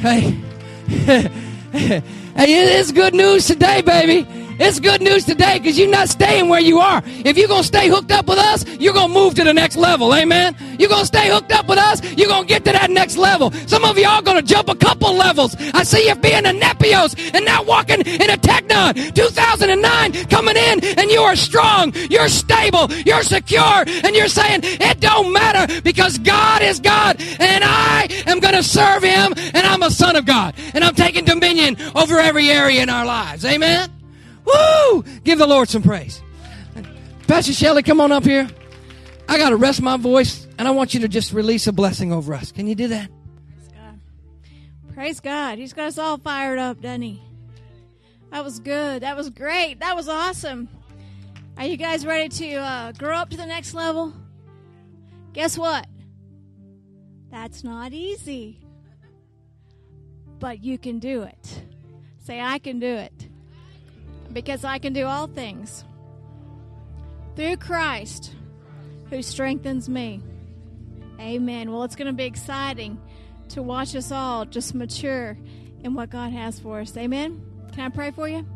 [0.00, 0.20] Hey.
[0.88, 2.02] hey,
[2.36, 4.45] it is good news today, baby.
[4.58, 7.02] It's good news today because you're not staying where you are.
[7.04, 9.52] If you're going to stay hooked up with us, you're going to move to the
[9.52, 10.14] next level.
[10.14, 10.56] Amen.
[10.78, 13.16] You're going to stay hooked up with us, you're going to get to that next
[13.16, 13.50] level.
[13.66, 15.56] Some of you are going to jump a couple levels.
[15.74, 19.14] I see you being a Nepios and now walking in a Teknon.
[19.14, 25.00] 2009 coming in and you are strong, you're stable, you're secure, and you're saying, it
[25.00, 29.82] don't matter because God is God and I am going to serve Him and I'm
[29.82, 33.44] a son of God and I'm taking dominion over every area in our lives.
[33.44, 33.95] Amen.
[34.46, 35.02] Woo!
[35.24, 36.22] Give the Lord some praise.
[37.26, 38.48] Pastor Shelley, come on up here.
[39.28, 42.12] I got to rest my voice, and I want you to just release a blessing
[42.12, 42.52] over us.
[42.52, 43.10] Can you do that?
[43.48, 44.00] Praise God.
[44.94, 45.58] Praise God.
[45.58, 47.20] He's got us all fired up, doesn't he?
[48.30, 49.02] That was good.
[49.02, 49.80] That was great.
[49.80, 50.68] That was awesome.
[51.58, 54.12] Are you guys ready to uh, grow up to the next level?
[55.32, 55.86] Guess what?
[57.30, 58.60] That's not easy.
[60.38, 61.62] But you can do it.
[62.18, 63.25] Say, I can do it
[64.36, 65.82] because I can do all things
[67.36, 68.34] through Christ
[69.08, 70.20] who strengthens me.
[71.18, 71.72] Amen.
[71.72, 73.00] Well, it's going to be exciting
[73.48, 75.38] to watch us all just mature
[75.82, 76.94] in what God has for us.
[76.98, 77.40] Amen.
[77.72, 78.46] Can I pray for you?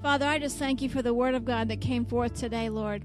[0.00, 3.04] Father, I just thank you for the word of God that came forth today, Lord.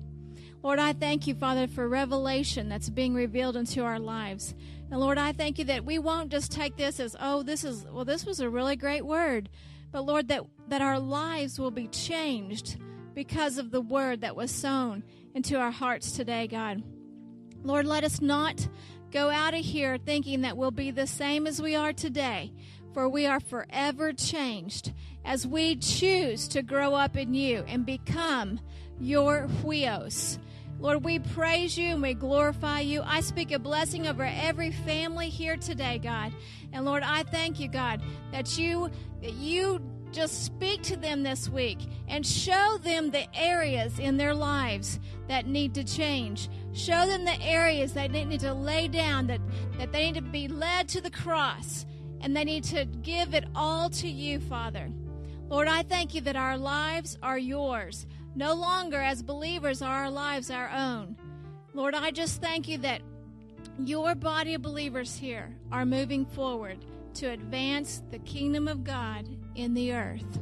[0.62, 4.54] Lord, I thank you, Father, for revelation that's being revealed into our lives.
[4.92, 7.84] And Lord, I thank you that we won't just take this as, oh, this is,
[7.92, 9.50] well, this was a really great word.
[9.92, 12.78] But Lord, that, that our lives will be changed
[13.14, 15.04] because of the word that was sown
[15.34, 16.84] into our hearts today, God.
[17.64, 18.68] Lord, let us not
[19.12, 22.54] go out of here thinking that we'll be the same as we are today,
[22.94, 24.94] for we are forever changed
[25.26, 28.60] as we choose to grow up in you and become
[29.00, 30.40] your huios.
[30.80, 33.02] Lord, we praise you and we glorify you.
[33.04, 36.32] I speak a blessing over every family here today, God.
[36.72, 38.02] And Lord, I thank you, God,
[38.32, 38.90] that you
[39.22, 39.82] that you
[40.12, 45.46] just speak to them this week and show them the areas in their lives that
[45.46, 46.50] need to change.
[46.74, 49.42] Show them the areas that they need to lay down, that,
[49.78, 51.86] that they need to be led to the cross,
[52.22, 54.90] and they need to give it all to you, Father.
[55.48, 58.06] Lord, I thank you that our lives are yours.
[58.36, 61.18] No longer, as believers, are our lives our own.
[61.74, 63.02] Lord, I just thank you that
[63.84, 66.78] your body of believers here are moving forward
[67.20, 70.40] to advance the kingdom of God in the earth.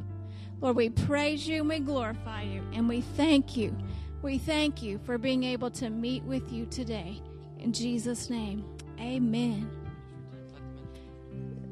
[0.61, 3.75] Lord, we praise you and we glorify you and we thank you.
[4.21, 7.19] We thank you for being able to meet with you today.
[7.57, 8.63] In Jesus' name,
[8.99, 9.67] amen.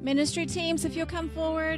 [0.01, 1.73] Ministry teams, if you'll come forward.